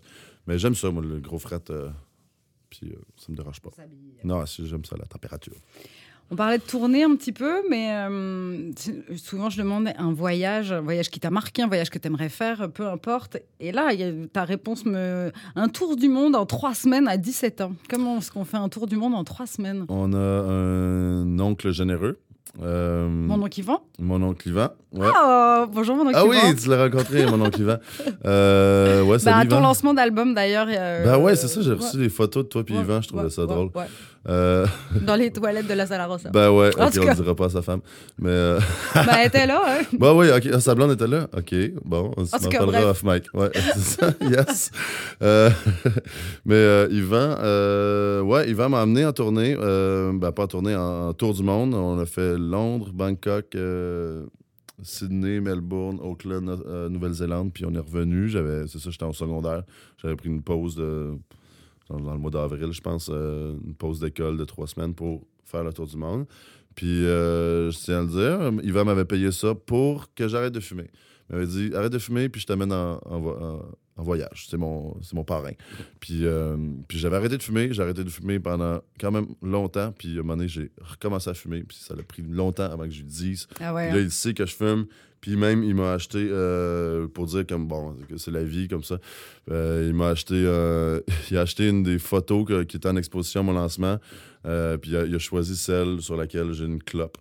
[0.47, 1.59] Mais j'aime ça, moi, le gros fret.
[1.71, 1.89] euh,
[2.69, 3.71] Puis euh, ça me dérange pas.
[4.23, 5.55] Non, j'aime ça, la température.
[6.31, 8.71] On parlait de tourner un petit peu, mais euh,
[9.17, 12.29] souvent je demande un voyage, un voyage qui t'a marqué, un voyage que tu aimerais
[12.29, 13.37] faire, peu importe.
[13.59, 15.31] Et là, il y a- ta réponse me.
[15.55, 17.73] Un tour du monde en trois semaines à 17 ans.
[17.89, 19.85] Comment est-ce qu'on fait un tour du monde en trois semaines?
[19.89, 22.19] On a un oncle généreux.
[22.61, 24.69] Euh, Mon oncle Yvan mon oncle Yvan.
[24.93, 25.07] Ouais.
[25.07, 26.55] Oh, bonjour mon oncle Ah oui, Yvan.
[26.55, 27.77] tu l'as rencontré, mon oncle Yvan.
[28.25, 30.67] Euh, ouais, Bah, à ton lancement d'album d'ailleurs.
[30.69, 33.01] euh, Ben ouais, c'est ça, j'ai ouais, reçu des photos de toi puis ouais, Yvan,
[33.01, 33.69] je trouvais ouais, ça ouais, drôle.
[33.75, 33.85] ouais.
[34.27, 34.65] Euh,
[35.01, 36.29] Dans les toilettes de la Sala Rossa.
[36.29, 37.79] ben ouais, En ok, on le dira pas à sa femme.
[38.17, 38.59] Mais euh,
[38.95, 39.61] Bah, elle était là.
[39.65, 39.83] hein.
[39.99, 41.27] bah oui, ok, ah, sa blonde était là.
[41.37, 41.53] Ok,
[41.85, 43.25] bon, on En s'en parlera off mic.
[43.33, 44.71] Ouais, c'est ça, yes.
[46.45, 51.33] Mais Yvan, ouais, Yvan m'a amené en tournée, ben pas en tournée, en, en tour
[51.33, 51.73] du monde.
[51.73, 54.25] On a fait Londres, Bangkok, euh,
[54.81, 58.29] Sydney, Melbourne, Auckland, euh, Nouvelle-Zélande, puis on est revenu.
[58.29, 59.63] J'avais, c'est ça, j'étais en secondaire.
[59.97, 64.45] J'avais pris une pause dans, le mois d'avril, je pense, euh, une pause d'école de
[64.45, 66.25] trois semaines pour faire le tour du monde.
[66.75, 70.89] Puis, je tiens à le dire, Yvan m'avait payé ça pour que j'arrête de fumer.
[71.29, 73.61] Il m'avait dit arrête de fumer, puis je t'amène en, en en-
[73.99, 74.45] en voyage.
[74.49, 75.51] C'est mon, c'est mon parrain.
[75.99, 76.55] Puis, euh,
[76.87, 77.73] puis j'avais arrêté de fumer.
[77.73, 79.91] J'ai arrêté de fumer pendant quand même longtemps.
[79.97, 81.63] Puis, à un moment donné, j'ai recommencé à fumer.
[81.63, 83.47] Puis, ça a pris longtemps avant que je lui dise.
[83.59, 83.89] Ah ouais.
[83.89, 84.85] Puis là, il sait que je fume.
[85.21, 88.85] Puis même, il m'a acheté, euh, pour dire comme, bon, que c'est la vie comme
[88.85, 88.99] ça,
[89.51, 92.95] euh, il m'a acheté, euh, il a acheté une des photos que- qui était en
[92.95, 93.97] exposition à mon lancement.
[94.43, 97.17] Puis il a, il a choisi celle sur laquelle j'ai une clope.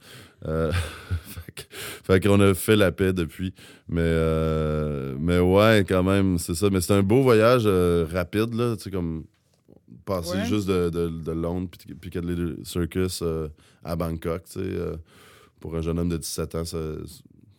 [0.46, 0.72] Euh,
[2.04, 3.52] fait qu'on a fait la paix depuis.
[3.88, 6.68] Mais, euh, mais ouais, quand même, c'est ça.
[6.70, 9.24] Mais c'est un beau voyage euh, rapide, là, tu sais, comme
[10.04, 10.44] passer Ouais.
[10.46, 13.48] juste de, de, de Londres, puis Piccadilly Circus euh,
[13.84, 14.76] à Bangkok, tu sais.
[15.60, 16.78] pour un jeune homme de 17 ans, ça,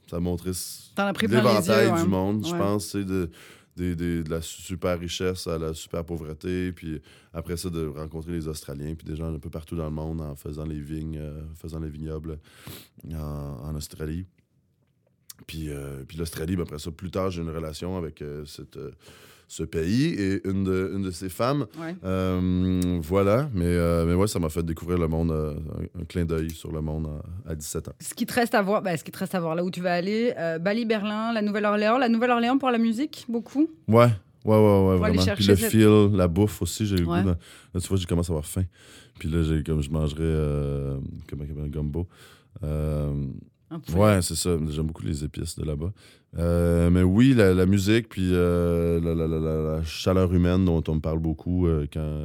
[0.09, 1.37] ça yeux.
[1.37, 2.01] l'éventail ouais.
[2.01, 3.29] du monde, je pense, de,
[3.79, 7.01] de la super richesse à la super pauvreté, puis
[7.33, 10.21] après ça, de rencontrer les Australiens, puis des gens un peu partout dans le monde
[10.21, 12.39] en faisant les vignes, euh, faisant les vignobles
[13.13, 14.25] en, en Australie.
[15.47, 18.77] Puis, euh, puis l'Australie, ben, après ça, plus tard, j'ai une relation avec euh, cette,
[18.77, 18.91] euh,
[19.51, 21.65] ce pays et une de, une de ses femmes.
[21.81, 21.95] Ouais.
[22.05, 25.55] Euh, voilà, mais, euh, mais ouais, ça m'a fait découvrir le monde, euh,
[25.97, 27.09] un, un clin d'œil sur le monde
[27.47, 27.93] à, à 17 ans.
[27.99, 29.71] Ce qui te reste à voir, bah, ce qui te reste à voir là où
[29.71, 31.97] tu vas aller, euh, Bali, Berlin, la Nouvelle-Orléans.
[31.97, 33.67] La Nouvelle-Orléans pour la musique, beaucoup?
[33.87, 34.09] Ouais, ouais,
[34.45, 35.23] ouais, ouais, vraiment.
[35.35, 37.23] Puis le cette- fil, la bouffe aussi, j'ai eu le Ouais.
[37.23, 37.29] goût.
[37.29, 37.35] de-
[37.73, 38.63] Là, tu vois, j'ai commencé à avoir faim.
[39.17, 42.07] Puis là, j'ai comme je mangerais euh, comment, un gumbo.
[42.63, 43.13] Euh,
[43.71, 43.93] Un peu.
[43.93, 44.57] ouais, c'est ça.
[44.69, 45.91] J'aime beaucoup les épices de là-bas.
[46.37, 51.19] Euh, mais oui, la, la musique, puis euh, la, chaleur humaine dont on me parle
[51.19, 52.21] beaucoup euh, quand,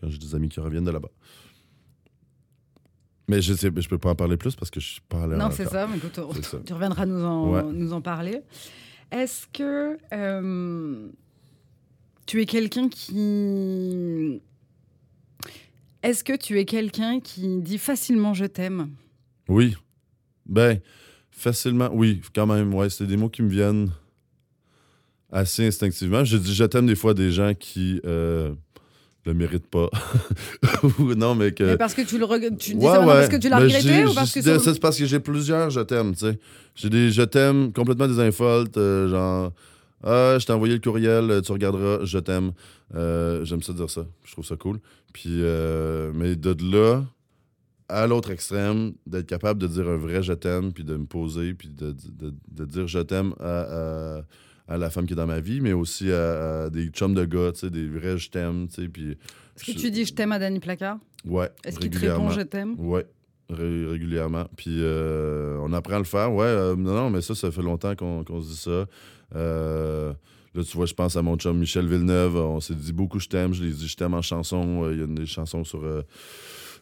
[0.00, 1.10] quand j'ai des amis qui reviennent de là-bas.
[3.28, 5.36] Mais je sais, je peux pas en parler plus parce que je suis pas allé
[5.36, 6.58] Non, c'est ça, mais écoute, ça.
[6.64, 7.62] tu reviendras nous en, Ouais.
[7.72, 8.40] nous en parler.
[9.12, 9.96] Est-ce que
[12.26, 14.40] tu es quelqu'un qui.
[16.02, 18.90] Est-ce que tu es quelqu'un qui dit facilement je t'aime?
[19.48, 19.76] Oui.
[20.50, 20.78] Ben,
[21.30, 22.74] facilement, oui, quand même.
[22.74, 23.90] Ouais, c'est des mots qui me viennent
[25.32, 26.24] assez instinctivement.
[26.24, 28.52] Je dis je t'aime des fois des gens qui euh,
[29.24, 29.88] le méritent pas.
[30.98, 31.64] Non, mais que.
[31.64, 34.04] Mais Parce que tu le reg- tu dis Ouais, parce que tu l'as Mais regretté
[34.06, 36.38] ou parce que c'est parce que j'ai plusieurs je t'aime, tu sais.
[36.74, 39.52] J'ai des je t'aime complètement désinfoltes, euh, genre
[40.02, 42.52] ah, je t'ai envoyé le courriel, euh, tu regarderas, je t'aime.
[42.94, 44.80] Euh, J'aime ça dire ça, je trouve ça cool.
[45.12, 47.04] Puis, euh, mais de là
[47.90, 51.54] à l'autre extrême, d'être capable de dire un vrai je t'aime, puis de me poser,
[51.54, 53.60] puis de, de- de dire je t'aime à,
[54.18, 54.22] à-
[54.68, 57.24] à la femme qui est dans ma vie, mais aussi à, à des chums de
[57.24, 59.10] gars, tu sais, des vrais je t'aime, tu sais, puis
[59.56, 60.98] Est-ce que tu dis je t'aime à Danny Placard?
[61.26, 62.74] Ouais, Est-ce qu'il te répond je t'aime?
[62.78, 63.04] Ouais,
[63.50, 64.44] ré- régulièrement.
[64.56, 66.32] Puis euh, on apprend à le faire.
[66.32, 68.86] Ouais, euh, non, non, mais ça, ça fait longtemps qu'on se dit ça.
[69.34, 70.12] Euh,
[70.54, 72.36] là, tu vois, je pense à mon chum Michel Villeneuve.
[72.36, 73.52] On s'est dit beaucoup je t'aime.
[73.52, 74.84] Je l'ai dit je t'aime en chanson.
[74.84, 76.02] Euh, Il y a des chansons sur euh,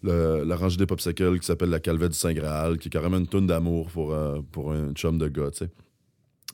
[0.02, 3.26] le- la rangée des popsicles qui s'appelle La Calvette du Saint-Graal, qui est carrément une
[3.28, 5.70] toune d'amour pour, euh, pour un chum de gars, tu sais.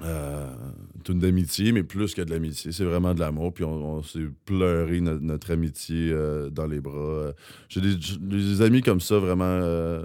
[0.03, 0.53] Euh,
[0.97, 2.73] une toune d'amitié, mais plus que de l'amitié.
[2.73, 3.55] C'est vraiment de l'amour.
[3.55, 7.31] Puis on, s'est pleuré no- notre amitié euh, dans les bras.
[7.69, 9.61] J'ai des, des amis comme ça, vraiment.
[9.61, 10.03] là,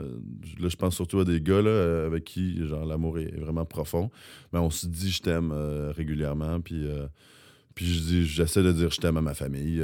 [0.59, 4.11] je pense surtout à des gars là, avec qui genre, l'amour est vraiment profond.
[4.53, 5.51] Mais on se dit je t'aime
[5.97, 6.61] régulièrement.
[6.61, 6.85] Puis,
[7.73, 7.85] puis
[8.27, 9.81] j'essaie de dire je t'aime à ma famille.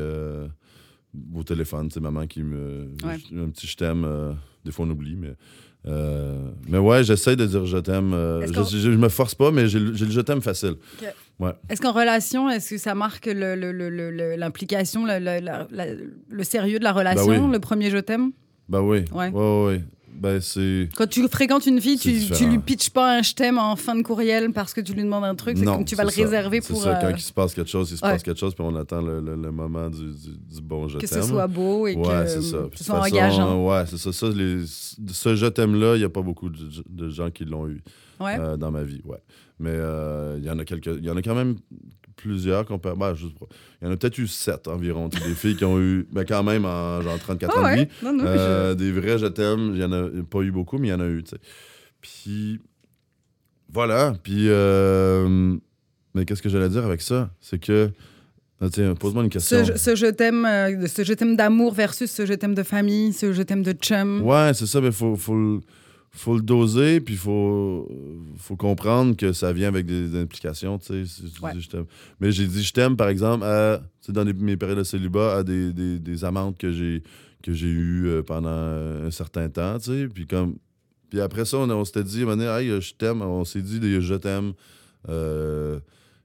[1.33, 2.89] Au téléphone, c'est maman qui me.
[3.03, 3.17] Ouais.
[3.37, 4.03] Un petit je t'aime.
[4.05, 5.33] euh, des fois, on oublie, mais.
[5.87, 8.13] euh, mais ouais, j'essaie de dire je t'aime.
[8.13, 10.75] euh, je, je- me force pas, mais j'ai le je t'aime facile.
[11.69, 15.39] Est-ce qu'en relation, est-ce que ça marque le- le- le- le- le- l'implication, le, le-
[15.45, 15.85] la- la-
[16.29, 17.51] le sérieux de la relation, oui.
[17.51, 18.31] le premier je t'aime?
[18.69, 19.05] Bah oui.
[19.11, 19.29] Ouais.
[19.29, 19.83] Ouais, ouais, ouais.
[20.17, 20.89] Ben, c'est.
[20.95, 23.95] Quand tu fréquentes une fille, tu, tu lui pitches pas un je t'aime en fin
[23.95, 26.21] de courriel parce que tu lui demandes un truc, c'est comme tu vas le ça.
[26.23, 28.11] réserver C'est pour ça, euh, quand il se passe quelque chose, il se ouais.
[28.11, 30.97] passe quelque chose, puis on attend le, le- le moment du, du- du bon je
[30.97, 31.23] que ce t'aime.
[31.23, 33.65] soit beau et ouais, que euh, ce soit façon, engageant.
[33.67, 34.11] Ouais, c'est ça.
[34.13, 36.57] ça les- ce je t'aime-là, il n'y a pas beaucoup de,
[36.89, 37.83] de gens qui l'ont eu
[38.19, 38.37] Ouais.
[38.39, 39.17] euh, dans ma vie, ouais.
[39.59, 40.85] Mais euh, il y en a quelques.
[40.87, 41.55] Il y en a quand même
[42.15, 42.77] plusieurs peut.
[42.97, 43.45] ben, je sais pas.
[43.81, 45.07] Il y en a peut-être eu sept environ.
[45.09, 46.07] des filles qui ont eu.
[46.11, 47.81] Mais quand même, en genre 34 Ah ans de vie.
[47.81, 47.89] ouais.
[48.03, 50.51] Non, non, mais je- Euh, Des vrais je t'aime, il y en a pas eu
[50.51, 51.23] beaucoup, mais il y en a eu.
[52.01, 52.59] Puis
[53.71, 55.55] voilà, puis euh,
[56.13, 57.89] mais qu'est-ce que j'allais dire avec ça, c'est que
[58.61, 59.65] ah, tiens, pose-moi une question.
[59.65, 63.11] Ce, ce je t'aime, euh, ce je t'aime d'amour versus ce je t'aime de famille,
[63.11, 64.21] ce je t'aime de chum.
[64.21, 65.59] Ouais, c'est ça, mais faut faut
[66.17, 67.87] faut le doser, puis faut
[68.37, 71.23] faut comprendre que ça vient avec des implications, tu sais.
[71.43, 71.51] Ouais.
[72.19, 75.43] Mais j'ai dit je t'aime par exemple à dans les- mes périodes de célibat à
[75.43, 77.03] des, des, des amantes que j'ai
[77.43, 80.55] que j'ai eues euh, pendant un certain temps, tu sais, puis comme
[81.09, 84.15] puis après ça on, on s'était dit Hey, je t'aime, on s'est dit des je
[84.15, 84.53] t'aime
[85.09, 85.79] euh,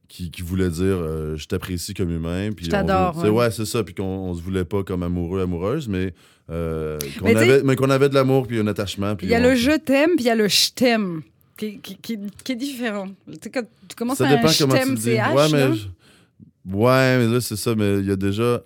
[0.09, 3.29] qui, qui voulait dire euh, je t'apprécie comme humain puis Je t'adore, ouais.
[3.29, 6.15] ouais, c'est ça puis qu'on on se voulait pas comme amoureux amoureuse mais
[6.51, 9.39] euh, qu'on Mais avait mais qu'on avait de l'amour puis un attachement Il y a
[9.39, 11.23] on- le je t'aime, puis il y a le je t'aime,
[11.57, 13.09] qui, qui, qui- qui est différent.
[13.31, 15.35] Tu sais, quand tu commences ça à un dépend je t'aime, le dis c'est H,
[15.35, 18.63] ouais mais je- ouais mais là c'est ça mais il y a déjà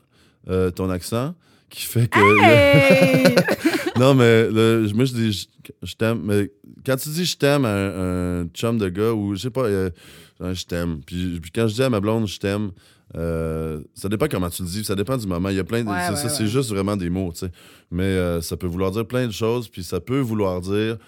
[0.48, 1.34] euh, ton accent
[1.70, 3.34] qui fait que Hey!
[3.98, 5.46] non mais là, moi je dis je,
[5.82, 6.50] je t'aime mais
[6.86, 9.62] quand tu dis je t'aime à un, un chum de gars ou je sais pas
[9.64, 9.90] euh,
[10.40, 12.70] je t'aime puis, puis quand je dis à ma blonde je t'aime
[13.16, 15.84] euh, ça dépend comment tu le dis ça dépend du moment il y a plein
[15.84, 16.28] de Ouais, c'est ouais, ça ouais.
[16.30, 17.50] c'est juste vraiment des mots tu sais
[17.90, 20.98] mais euh, ça peut vouloir dire plein de choses puis ça peut vouloir dire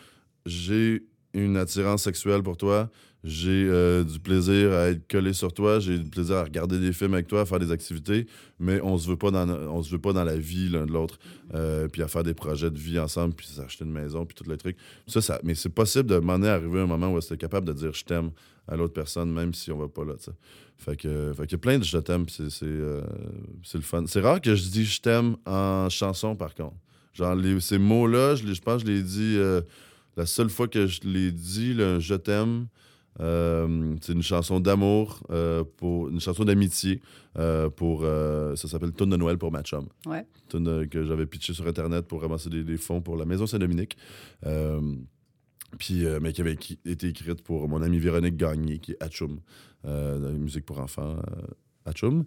[0.45, 1.03] j'ai
[1.35, 2.89] une attirance sexuelle pour toi
[3.27, 6.93] j'ai euh, du plaisir à être collé sur toi, j'ai du plaisir à regarder des
[6.93, 8.27] films avec toi, à faire des activités,
[8.61, 10.93] mais on se veut pas dans, on se veut pas dans la vie l'un de
[10.93, 11.19] l'autre,
[11.53, 14.49] euh, puis à faire des projets de vie ensemble, puis s'acheter une maison, puis tout
[14.49, 14.77] le truc.
[15.09, 17.93] Ça, ça, mais c'est possible de m'en arriver un moment où c'est capable de dire
[17.93, 18.31] je t'aime
[18.69, 20.15] à l'autre personne, même si on va pas là.
[20.79, 23.03] Fait que, fait qu'il y a plein de je t'aime, c'est c'est, euh,
[23.65, 24.05] c'est le fun.
[24.07, 26.77] C'est rare que je dis je t'aime en chanson, par contre.
[27.15, 29.35] Genre, les- ces mots-là, je, les- je pense que je les dis.
[29.37, 29.63] euh,
[30.17, 32.69] la seule fois que je l'ai dit, le je t'aime,
[33.21, 37.01] euh, c'est une chanson d'amour, euh, pour une chanson d'amitié
[37.39, 39.87] euh, pour ça s'appelle Tune de Noël pour ma chum.
[40.07, 40.27] Ouais.
[40.49, 43.97] Tune que j'avais pitché sur internet pour ramasser des, des fonds pour la maison Saint-Dominique.
[45.79, 49.41] Puis euh, mais qui avait été écrite pour mon amie Véronique Gagné qui est Hatchoum,
[49.85, 51.19] euh, la musique pour enfants
[51.87, 52.23] euh.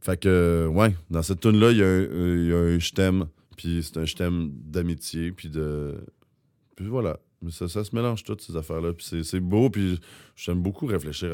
[0.00, 2.56] Fait que euh, ouais, dans cette tune là, il y a un, il y a
[2.56, 3.26] un je t'aime,
[3.56, 6.02] puis c'est un je t'aime d'amitié, puis de
[6.76, 7.20] puis voilà.
[7.50, 8.92] Ça, ça se mélange toutes ces affaires-là.
[8.94, 9.98] Puis c'est- beau, puis
[10.36, 11.32] j'aime beaucoup réfléchir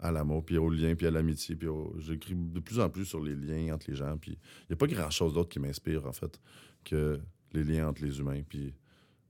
[0.00, 1.54] à, l'amour, puis au lien, puis à l'amitié.
[1.56, 1.68] Puis
[2.00, 4.16] j'écris de plus en plus sur les liens entre les gens.
[4.18, 6.40] Puis il n'y a pas grand-chose d'autre qui m'inspire, en fait,
[6.84, 7.20] que
[7.52, 8.42] les liens entre les humains.
[8.46, 8.74] Puis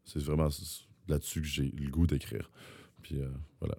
[0.05, 0.49] c'est vraiment
[1.09, 2.51] là-dessus que j'ai le goût d'écrire.
[3.03, 3.29] Puis euh,
[3.61, 3.77] voilà.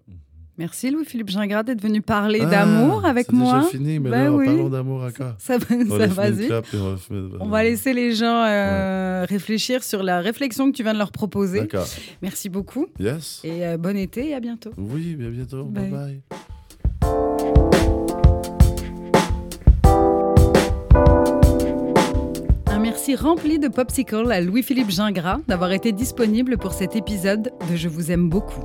[0.55, 3.57] Merci Louis-Philippe Gingras d'être venu parler Ah, d'amour avec c'est moi.
[3.61, 4.45] déjà fini, mais Ben là, oui.
[4.45, 5.33] parlons d'amour encore.
[5.39, 9.25] Ça, va- On ça va puis on va fumer- On va laisser les gens euh,
[9.27, 11.61] réfléchir sur la réflexion que tu viens de leur proposer.
[11.61, 11.87] D'accord.
[12.21, 13.41] Merci beaucoup Yes.
[13.43, 14.73] et euh, bon été et à bientôt.
[14.77, 15.63] Oui, bien bientôt.
[15.65, 15.89] Bye.
[15.89, 16.39] Bye bye.
[23.05, 27.89] Merci rempli de popsicle à Louis-Philippe Gingras d'avoir été disponible pour cet épisode de Je
[27.89, 28.61] vous aime beaucoup.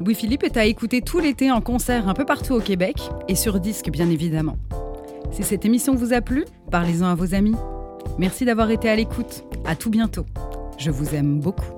[0.00, 2.96] Louis-Philippe est à écouter tout l'été en concert un peu partout au Québec
[3.28, 4.56] et sur disque bien évidemment.
[5.30, 7.54] Si cette émission vous a plu, parlez-en à vos amis.
[8.18, 9.44] Merci d'avoir été à l'écoute.
[9.64, 10.26] À tout bientôt.
[10.76, 11.70] Je vous aime beaucoup.